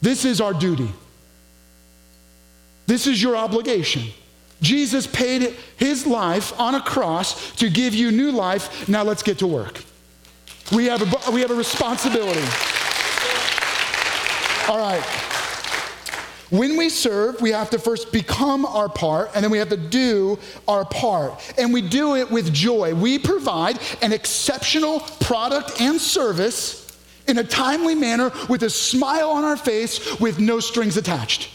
This 0.00 0.24
is 0.24 0.40
our 0.40 0.54
duty. 0.54 0.88
This 2.86 3.06
is 3.06 3.22
your 3.22 3.36
obligation. 3.36 4.04
Jesus 4.62 5.06
paid 5.06 5.54
his 5.76 6.06
life 6.06 6.58
on 6.58 6.74
a 6.74 6.80
cross 6.80 7.54
to 7.56 7.68
give 7.68 7.94
you 7.94 8.10
new 8.10 8.30
life. 8.30 8.88
Now 8.88 9.02
let's 9.02 9.22
get 9.22 9.38
to 9.38 9.46
work. 9.46 9.82
We 10.72 10.86
have 10.86 11.02
a, 11.02 11.30
we 11.30 11.42
have 11.42 11.50
a 11.50 11.54
responsibility. 11.54 12.40
All 14.68 14.78
right. 14.78 15.33
When 16.50 16.76
we 16.76 16.88
serve, 16.88 17.40
we 17.40 17.50
have 17.50 17.70
to 17.70 17.78
first 17.78 18.12
become 18.12 18.64
our 18.66 18.88
part, 18.88 19.30
and 19.34 19.42
then 19.42 19.50
we 19.50 19.58
have 19.58 19.70
to 19.70 19.76
do 19.76 20.38
our 20.68 20.84
part. 20.84 21.40
And 21.58 21.72
we 21.72 21.82
do 21.82 22.16
it 22.16 22.30
with 22.30 22.52
joy. 22.52 22.94
We 22.94 23.18
provide 23.18 23.78
an 24.02 24.12
exceptional 24.12 25.00
product 25.20 25.80
and 25.80 26.00
service 26.00 26.80
in 27.26 27.38
a 27.38 27.44
timely 27.44 27.94
manner 27.94 28.30
with 28.48 28.62
a 28.62 28.70
smile 28.70 29.30
on 29.30 29.44
our 29.44 29.56
face 29.56 30.20
with 30.20 30.38
no 30.38 30.60
strings 30.60 30.96
attached. 30.96 31.50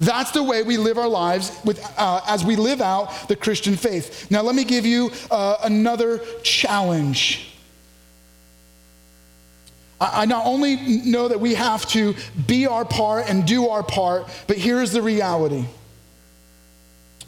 That's 0.00 0.32
the 0.32 0.42
way 0.42 0.62
we 0.62 0.76
live 0.76 0.98
our 0.98 1.08
lives 1.08 1.50
with, 1.64 1.82
uh, 1.96 2.20
as 2.26 2.44
we 2.44 2.56
live 2.56 2.80
out 2.80 3.28
the 3.28 3.36
Christian 3.36 3.76
faith. 3.76 4.30
Now, 4.30 4.42
let 4.42 4.54
me 4.54 4.64
give 4.64 4.84
you 4.84 5.10
uh, 5.30 5.56
another 5.62 6.20
challenge. 6.42 7.53
I 10.00 10.26
not 10.26 10.44
only 10.44 10.76
know 10.76 11.28
that 11.28 11.40
we 11.40 11.54
have 11.54 11.86
to 11.90 12.14
be 12.46 12.66
our 12.66 12.84
part 12.84 13.28
and 13.28 13.46
do 13.46 13.68
our 13.68 13.82
part, 13.82 14.28
but 14.46 14.58
here's 14.58 14.92
the 14.92 15.02
reality 15.02 15.64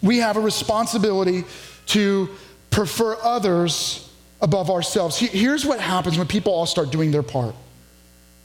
we 0.02 0.18
have 0.18 0.36
a 0.36 0.40
responsibility 0.40 1.44
to 1.86 2.28
prefer 2.70 3.16
others 3.22 4.12
above 4.40 4.70
ourselves. 4.70 5.18
Here's 5.18 5.64
what 5.64 5.80
happens 5.80 6.18
when 6.18 6.26
people 6.26 6.52
all 6.52 6.66
start 6.66 6.90
doing 6.90 7.10
their 7.10 7.22
part 7.22 7.54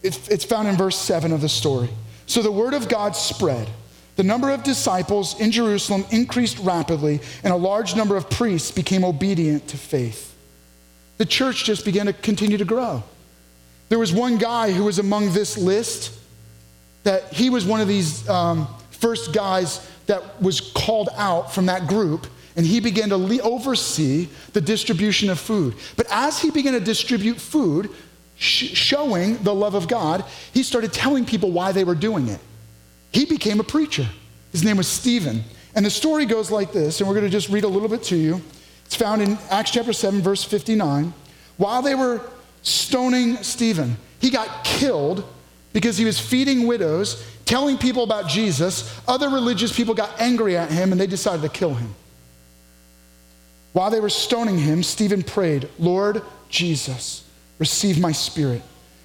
it's 0.03 0.43
found 0.45 0.67
in 0.67 0.75
verse 0.75 0.97
7 0.97 1.31
of 1.31 1.41
the 1.41 1.49
story. 1.49 1.89
So 2.25 2.41
the 2.41 2.51
word 2.51 2.73
of 2.73 2.89
God 2.89 3.15
spread. 3.15 3.67
The 4.15 4.23
number 4.23 4.49
of 4.51 4.63
disciples 4.63 5.39
in 5.39 5.51
Jerusalem 5.51 6.05
increased 6.11 6.59
rapidly, 6.59 7.21
and 7.43 7.53
a 7.53 7.55
large 7.55 7.95
number 7.95 8.17
of 8.17 8.29
priests 8.29 8.71
became 8.71 9.03
obedient 9.03 9.67
to 9.69 9.77
faith. 9.77 10.35
The 11.17 11.25
church 11.25 11.65
just 11.65 11.85
began 11.85 12.07
to 12.07 12.13
continue 12.13 12.57
to 12.57 12.65
grow. 12.65 13.03
There 13.91 13.99
was 13.99 14.13
one 14.13 14.37
guy 14.37 14.71
who 14.71 14.85
was 14.85 14.99
among 14.99 15.33
this 15.33 15.57
list 15.57 16.17
that 17.03 17.33
he 17.33 17.49
was 17.49 17.65
one 17.65 17.81
of 17.81 17.89
these 17.89 18.27
um, 18.29 18.65
first 18.91 19.33
guys 19.33 19.85
that 20.05 20.41
was 20.41 20.61
called 20.61 21.09
out 21.17 21.53
from 21.53 21.65
that 21.65 21.87
group, 21.87 22.25
and 22.55 22.65
he 22.65 22.79
began 22.79 23.09
to 23.09 23.17
le- 23.17 23.41
oversee 23.41 24.29
the 24.53 24.61
distribution 24.61 25.29
of 25.29 25.41
food. 25.41 25.75
But 25.97 26.07
as 26.09 26.39
he 26.39 26.51
began 26.51 26.71
to 26.71 26.79
distribute 26.79 27.35
food, 27.35 27.89
sh- 28.37 28.73
showing 28.77 29.35
the 29.43 29.53
love 29.53 29.75
of 29.75 29.89
God, 29.89 30.23
he 30.53 30.63
started 30.63 30.93
telling 30.93 31.25
people 31.25 31.51
why 31.51 31.73
they 31.73 31.83
were 31.83 31.93
doing 31.93 32.29
it. 32.29 32.39
He 33.11 33.25
became 33.25 33.59
a 33.59 33.65
preacher. 33.65 34.07
His 34.53 34.63
name 34.63 34.77
was 34.77 34.87
Stephen. 34.87 35.43
And 35.75 35.85
the 35.85 35.89
story 35.89 36.25
goes 36.25 36.49
like 36.49 36.71
this, 36.71 37.01
and 37.01 37.09
we're 37.09 37.15
going 37.15 37.27
to 37.27 37.29
just 37.29 37.49
read 37.49 37.65
a 37.65 37.67
little 37.67 37.89
bit 37.89 38.03
to 38.03 38.15
you. 38.15 38.41
It's 38.85 38.95
found 38.95 39.21
in 39.21 39.37
Acts 39.49 39.71
chapter 39.71 39.91
7, 39.91 40.21
verse 40.21 40.45
59. 40.45 41.13
While 41.57 41.81
they 41.81 41.93
were 41.93 42.21
stoning 42.61 43.37
Stephen. 43.37 43.97
He 44.19 44.29
got 44.29 44.63
killed 44.63 45.23
because 45.73 45.97
he 45.97 46.05
was 46.05 46.19
feeding 46.19 46.67
widows, 46.67 47.25
telling 47.45 47.77
people 47.77 48.03
about 48.03 48.27
Jesus. 48.27 48.99
Other 49.07 49.29
religious 49.29 49.75
people 49.75 49.93
got 49.93 50.19
angry 50.19 50.57
at 50.57 50.71
him 50.71 50.91
and 50.91 50.99
they 50.99 51.07
decided 51.07 51.41
to 51.41 51.49
kill 51.49 51.73
him. 51.73 51.93
While 53.73 53.89
they 53.89 53.99
were 53.99 54.09
stoning 54.09 54.57
him, 54.57 54.83
Stephen 54.83 55.23
prayed, 55.23 55.69
Lord 55.79 56.21
Jesus, 56.49 57.23
receive 57.57 57.99
my 57.99 58.11
spirit. 58.11 58.61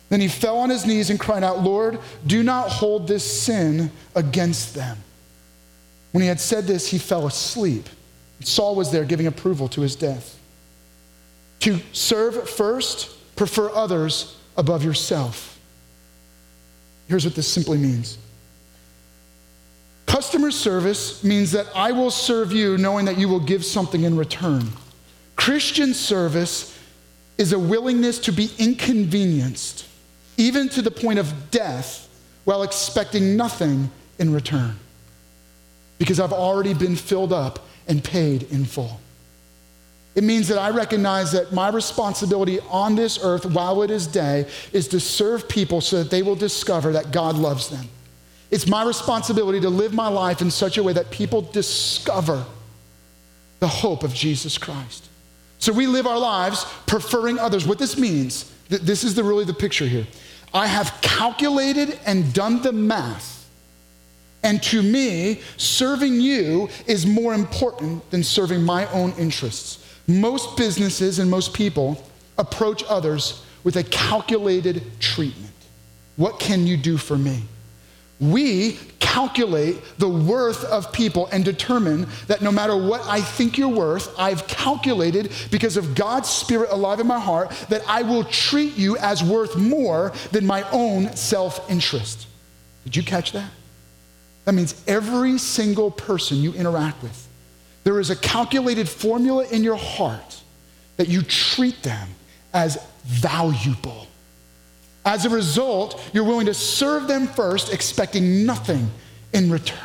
Then 0.09 0.21
he 0.21 0.29
fell 0.29 0.59
on 0.59 0.71
his 0.71 0.87
knees 0.87 1.11
and 1.11 1.19
cried 1.19 1.45
out, 1.45 1.63
Lord, 1.63 1.99
do 2.27 2.43
not 2.43 2.69
hold 2.69 3.09
this 3.09 3.25
sin 3.25 3.91
against 4.15 4.75
them. 4.75 4.99
When 6.13 6.23
he 6.23 6.29
had 6.29 6.41
said 6.41 6.65
this, 6.65 6.89
he 6.89 6.99
fell 6.99 7.27
asleep. 7.27 7.89
Saul 8.41 8.75
was 8.75 8.91
there 8.91 9.05
giving 9.05 9.27
approval 9.27 9.69
to 9.71 9.81
his 9.81 9.97
death. 9.97 10.39
To 11.61 11.81
serve 11.93 12.49
first 12.49 13.16
prefer 13.37 13.71
others 13.71 14.37
above 14.57 14.83
yourself. 14.83 15.59
Here's 17.09 17.25
what 17.25 17.35
this 17.35 17.47
simply 17.47 17.79
means 17.79 18.19
customer 20.07 20.51
service 20.51 21.23
means 21.23 21.53
that 21.53 21.67
I 21.75 21.93
will 21.93 22.11
serve 22.11 22.53
you 22.53 22.79
knowing 22.79 23.05
that 23.05 23.19
you 23.19 23.29
will 23.29 23.41
give 23.41 23.65
something 23.65 24.05
in 24.05 24.17
return. 24.17 24.65
Christian 25.37 25.93
service 25.93 26.79
is 27.37 27.53
a 27.53 27.59
willingness 27.59 28.19
to 28.21 28.33
be 28.33 28.51
inconvenienced, 28.59 29.87
even 30.39 30.71
to 30.71 30.81
the 30.81 30.91
point 30.91 31.19
of 31.19 31.51
death, 31.51 32.09
while 32.45 32.63
expecting 32.63 33.37
nothing 33.37 33.91
in 34.19 34.33
return. 34.33 34.77
Because 35.99 36.19
I've 36.19 36.33
already 36.33 36.73
been 36.73 36.97
filled 36.97 37.33
up 37.33 37.67
and 37.87 38.03
paid 38.03 38.45
in 38.45 38.65
full. 38.65 39.01
It 40.17 40.25
means 40.25 40.49
that 40.49 40.59
I 40.59 40.71
recognize 40.71 41.33
that 41.33 41.53
my 41.53 41.69
responsibility 41.69 42.59
on 42.71 42.97
this 42.97 43.19
earth 43.23 43.45
while 43.45 43.83
it 43.83 43.91
is 43.91 44.07
day 44.07 44.47
is 44.73 44.89
to 44.89 44.99
serve 44.99 45.47
people 45.47 45.83
so 45.83 46.03
that 46.03 46.11
they 46.11 46.23
will 46.23 46.35
discover 46.35 46.93
that 46.93 47.13
God 47.13 47.37
loves 47.37 47.69
them. 47.69 47.87
It's 48.51 48.67
my 48.67 48.83
responsibility 48.83 49.61
to 49.61 49.69
live 49.69 49.93
my 49.93 50.09
life 50.09 50.41
in 50.41 50.51
such 50.51 50.79
a 50.79 50.83
way 50.83 50.95
that 50.95 51.11
people 51.11 51.43
discover 51.43 52.47
the 53.59 53.69
hope 53.69 54.03
of 54.05 54.15
Jesus 54.15 54.57
Christ. 54.57 55.07
So 55.59 55.71
we 55.73 55.87
live 55.87 56.07
our 56.07 56.19
lives 56.19 56.65
preferring 56.87 57.39
others. 57.39 57.67
What 57.67 57.79
this 57.79 57.99
means, 57.99 58.51
this 58.69 59.05
is 59.05 59.15
the, 59.15 59.25
really 59.25 59.45
the 59.45 59.55
picture 59.55 59.87
here. 59.87 60.07
I 60.55 60.67
have 60.67 60.97
calculated 61.03 61.99
and 62.07 62.33
done 62.33 62.63
the 62.63 62.73
math. 62.73 63.51
And 64.43 64.63
to 64.65 64.83
me, 64.83 65.43
serving 65.59 66.21
you 66.21 66.71
is 66.87 67.05
more 67.05 67.35
important 67.35 68.09
than 68.11 68.23
serving 68.23 68.63
my 68.63 68.91
own 68.93 69.13
interests. 69.19 69.83
Most 70.07 70.57
businesses 70.57 71.19
and 71.19 71.31
most 71.31 71.53
people 71.53 72.03
approach 72.39 72.85
others 72.89 73.43
with 73.65 73.77
a 73.77 73.83
calculated 73.85 74.83
treatment. 75.01 75.53
What 76.17 76.39
can 76.39 76.67
you 76.67 76.77
do 76.77 76.97
for 76.97 77.17
me? 77.17 77.43
We 78.21 78.79
calculate 79.01 79.77
the 79.99 80.09
worth 80.09 80.65
of 80.65 80.93
people 80.93 81.27
and 81.33 81.45
determine 81.45 82.07
that 82.29 82.41
no 82.43 82.51
matter 82.51 82.77
what 82.77 83.03
I 83.07 83.21
think 83.21 83.59
you're 83.59 83.69
worth, 83.69 84.15
I've 84.19 84.47
calculated 84.47 85.33
because 85.51 85.77
of 85.77 85.95
God's 85.95 86.29
Spirit 86.29 86.71
alive 86.71 87.01
in 87.01 87.07
my 87.07 87.19
heart 87.19 87.51
that 87.69 87.83
I 87.89 88.03
will 88.03 88.25
treat 88.25 88.77
you 88.77 88.97
as 88.99 89.23
worth 89.23 89.57
more 89.57 90.13
than 90.33 90.47
my 90.47 90.63
own 90.71 91.15
self 91.17 91.69
interest. 91.71 92.27
Did 92.85 92.97
you 92.97 93.03
catch 93.03 93.33
that? 93.33 93.51
That 94.45 94.53
means 94.53 94.81
every 94.87 95.39
single 95.39 95.91
person 95.91 96.39
you 96.39 96.53
interact 96.55 97.03
with 97.03 97.27
there 97.87 98.01
is 98.01 98.11
a 98.11 98.17
calculated 98.17 98.89
formula 98.89 99.47
in 99.47 99.63
your 99.63 99.77
heart 99.77 100.43
that 100.97 101.07
you 101.07 101.23
treat 101.23 101.85
them 101.85 102.09
as 102.53 102.85
valuable. 103.05 104.09
As 105.05 105.25
a 105.25 105.31
result, 105.31 106.03
you're 106.13 106.25
willing 106.25 106.47
to 106.47 106.55
serve 106.55 107.07
them 107.07 107.29
first, 107.29 107.73
expecting 107.73 108.45
nothing 108.45 108.91
in 109.33 109.53
return. 109.53 109.79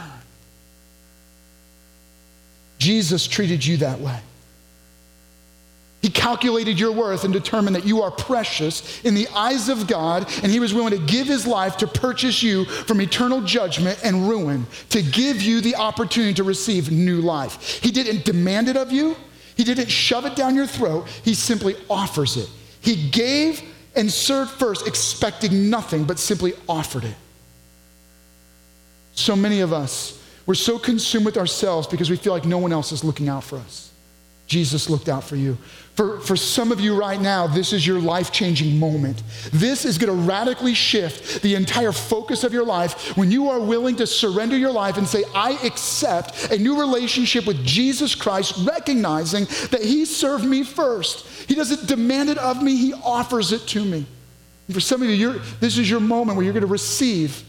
Jesus 2.79 3.27
treated 3.27 3.63
you 3.63 3.77
that 3.77 3.99
way. 3.99 4.19
He 6.01 6.09
calculated 6.09 6.79
your 6.79 6.91
worth 6.91 7.23
and 7.23 7.31
determined 7.31 7.75
that 7.75 7.85
you 7.85 8.01
are 8.01 8.09
precious 8.09 9.03
in 9.03 9.13
the 9.13 9.27
eyes 9.29 9.69
of 9.69 9.85
God, 9.85 10.27
and 10.41 10.51
He 10.51 10.59
was 10.59 10.73
willing 10.73 10.97
to 10.97 11.05
give 11.05 11.27
His 11.27 11.45
life 11.45 11.77
to 11.77 11.87
purchase 11.87 12.41
you 12.41 12.65
from 12.65 13.01
eternal 13.01 13.41
judgment 13.41 13.99
and 14.03 14.27
ruin, 14.27 14.65
to 14.89 15.03
give 15.03 15.41
you 15.41 15.61
the 15.61 15.75
opportunity 15.75 16.33
to 16.33 16.43
receive 16.43 16.91
new 16.91 17.21
life. 17.21 17.81
He 17.83 17.91
didn't 17.91 18.25
demand 18.25 18.67
it 18.67 18.77
of 18.77 18.91
you, 18.91 19.15
He 19.55 19.63
didn't 19.63 19.91
shove 19.91 20.25
it 20.25 20.35
down 20.35 20.55
your 20.55 20.67
throat, 20.67 21.07
He 21.23 21.35
simply 21.35 21.75
offers 21.87 22.35
it. 22.35 22.49
He 22.81 23.09
gave 23.09 23.61
and 23.95 24.11
served 24.11 24.51
first, 24.51 24.87
expecting 24.87 25.69
nothing, 25.69 26.05
but 26.05 26.17
simply 26.17 26.53
offered 26.67 27.03
it. 27.03 27.15
So 29.13 29.35
many 29.35 29.59
of 29.59 29.71
us, 29.71 30.19
we're 30.47 30.55
so 30.55 30.79
consumed 30.79 31.25
with 31.25 31.37
ourselves 31.37 31.85
because 31.85 32.09
we 32.09 32.15
feel 32.15 32.33
like 32.33 32.45
no 32.45 32.57
one 32.57 32.73
else 32.73 32.91
is 32.91 33.03
looking 33.03 33.29
out 33.29 33.43
for 33.43 33.57
us. 33.57 33.91
Jesus 34.47 34.89
looked 34.89 35.07
out 35.07 35.23
for 35.23 35.37
you. 35.37 35.57
For, 35.95 36.19
for 36.21 36.37
some 36.37 36.71
of 36.71 36.79
you 36.79 36.95
right 36.95 37.19
now, 37.19 37.47
this 37.47 37.73
is 37.73 37.85
your 37.85 37.99
life 37.99 38.31
changing 38.31 38.79
moment. 38.79 39.23
This 39.51 39.83
is 39.83 39.97
going 39.97 40.15
to 40.15 40.25
radically 40.25 40.73
shift 40.73 41.41
the 41.41 41.55
entire 41.55 41.91
focus 41.91 42.45
of 42.45 42.53
your 42.53 42.65
life 42.65 43.17
when 43.17 43.29
you 43.29 43.49
are 43.49 43.59
willing 43.59 43.97
to 43.97 44.07
surrender 44.07 44.57
your 44.57 44.71
life 44.71 44.97
and 44.97 45.05
say, 45.05 45.23
I 45.35 45.51
accept 45.65 46.51
a 46.51 46.57
new 46.57 46.79
relationship 46.79 47.45
with 47.45 47.65
Jesus 47.65 48.15
Christ, 48.15 48.65
recognizing 48.65 49.45
that 49.71 49.81
He 49.83 50.05
served 50.05 50.45
me 50.45 50.63
first. 50.63 51.27
He 51.49 51.55
doesn't 51.55 51.87
demand 51.87 52.29
it 52.29 52.37
of 52.37 52.63
me, 52.63 52.77
He 52.77 52.93
offers 52.93 53.51
it 53.51 53.67
to 53.67 53.83
me. 53.83 54.05
And 54.67 54.73
for 54.73 54.79
some 54.79 55.01
of 55.01 55.09
you, 55.09 55.41
this 55.59 55.77
is 55.77 55.89
your 55.89 55.99
moment 55.99 56.37
where 56.37 56.45
you're 56.45 56.53
going 56.53 56.61
to 56.61 56.67
receive, 56.67 57.43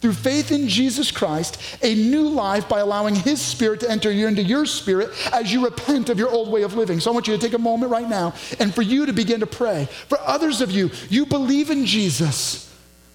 through 0.00 0.12
faith 0.12 0.52
in 0.52 0.68
Jesus 0.68 1.10
Christ, 1.10 1.60
a 1.82 1.94
new 1.94 2.28
life 2.28 2.68
by 2.68 2.80
allowing 2.80 3.14
His 3.14 3.40
Spirit 3.40 3.80
to 3.80 3.90
enter 3.90 4.10
you 4.10 4.26
into 4.26 4.42
your 4.42 4.66
spirit 4.66 5.10
as 5.32 5.52
you 5.52 5.64
repent 5.64 6.10
of 6.10 6.18
your 6.18 6.30
old 6.30 6.50
way 6.50 6.62
of 6.62 6.74
living. 6.74 7.00
So 7.00 7.10
I 7.10 7.14
want 7.14 7.26
you 7.26 7.36
to 7.36 7.40
take 7.40 7.54
a 7.54 7.58
moment 7.58 7.90
right 7.90 8.08
now 8.08 8.34
and 8.60 8.74
for 8.74 8.82
you 8.82 9.06
to 9.06 9.12
begin 9.12 9.40
to 9.40 9.46
pray. 9.46 9.88
For 10.08 10.20
others 10.20 10.60
of 10.60 10.70
you, 10.70 10.90
you 11.08 11.26
believe 11.26 11.70
in 11.70 11.86
Jesus 11.86 12.66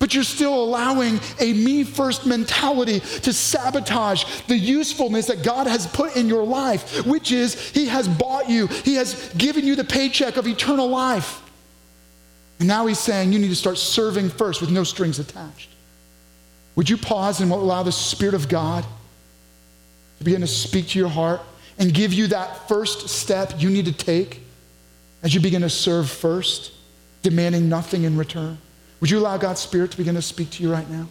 but 0.01 0.15
you're 0.15 0.23
still 0.23 0.63
allowing 0.63 1.19
a 1.39 1.53
me 1.53 1.83
first 1.83 2.25
mentality 2.25 2.99
to 2.99 3.31
sabotage 3.31 4.41
the 4.47 4.57
usefulness 4.57 5.27
that 5.27 5.43
God 5.43 5.67
has 5.67 5.85
put 5.85 6.15
in 6.15 6.27
your 6.27 6.43
life, 6.43 7.05
which 7.05 7.31
is 7.31 7.69
He 7.69 7.85
has 7.85 8.07
bought 8.07 8.49
you, 8.49 8.65
He 8.65 8.95
has 8.95 9.31
given 9.37 9.63
you 9.63 9.75
the 9.75 9.83
paycheck 9.83 10.37
of 10.37 10.47
eternal 10.47 10.87
life. 10.87 11.43
And 12.57 12.67
now 12.67 12.87
He's 12.87 12.97
saying 12.97 13.31
you 13.31 13.37
need 13.37 13.49
to 13.49 13.55
start 13.55 13.77
serving 13.77 14.31
first 14.31 14.59
with 14.59 14.71
no 14.71 14.83
strings 14.83 15.19
attached. 15.19 15.70
Would 16.75 16.89
you 16.89 16.97
pause 16.97 17.41
and 17.41 17.51
allow 17.51 17.83
the 17.83 17.91
Spirit 17.91 18.33
of 18.33 18.47
God 18.47 18.85
to 20.17 20.23
begin 20.23 20.41
to 20.41 20.47
speak 20.47 20.89
to 20.89 20.99
your 20.99 21.09
heart 21.09 21.41
and 21.77 21.93
give 21.93 22.13
you 22.13 22.27
that 22.27 22.67
first 22.67 23.09
step 23.09 23.53
you 23.57 23.69
need 23.69 23.85
to 23.85 23.91
take 23.91 24.41
as 25.23 25.33
you 25.33 25.41
begin 25.41 25.61
to 25.61 25.69
serve 25.69 26.09
first, 26.09 26.71
demanding 27.21 27.69
nothing 27.69 28.03
in 28.03 28.17
return? 28.17 28.57
Would 28.99 29.09
you 29.09 29.19
allow 29.19 29.37
God's 29.37 29.59
Spirit 29.59 29.91
to 29.91 29.97
begin 29.97 30.15
to 30.15 30.21
speak 30.21 30.51
to 30.51 30.63
you 30.63 30.71
right 30.71 30.89
now? 30.89 31.07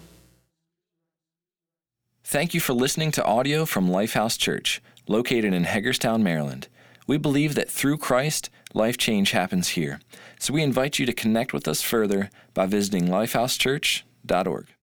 Thank 2.24 2.54
you 2.54 2.60
for 2.60 2.72
listening 2.72 3.10
to 3.12 3.24
audio 3.24 3.66
from 3.66 3.88
Lifehouse 3.88 4.38
Church, 4.38 4.80
located 5.08 5.52
in 5.52 5.64
Hagerstown, 5.64 6.22
Maryland. 6.22 6.68
We 7.08 7.18
believe 7.18 7.56
that 7.56 7.68
through 7.68 7.98
Christ, 7.98 8.50
life 8.72 8.96
change 8.96 9.32
happens 9.32 9.70
here. 9.70 9.98
So 10.38 10.54
we 10.54 10.62
invite 10.62 11.00
you 11.00 11.06
to 11.06 11.12
connect 11.12 11.52
with 11.52 11.66
us 11.66 11.82
further 11.82 12.30
by 12.54 12.66
visiting 12.66 13.08
lifehousechurch.org. 13.08 14.66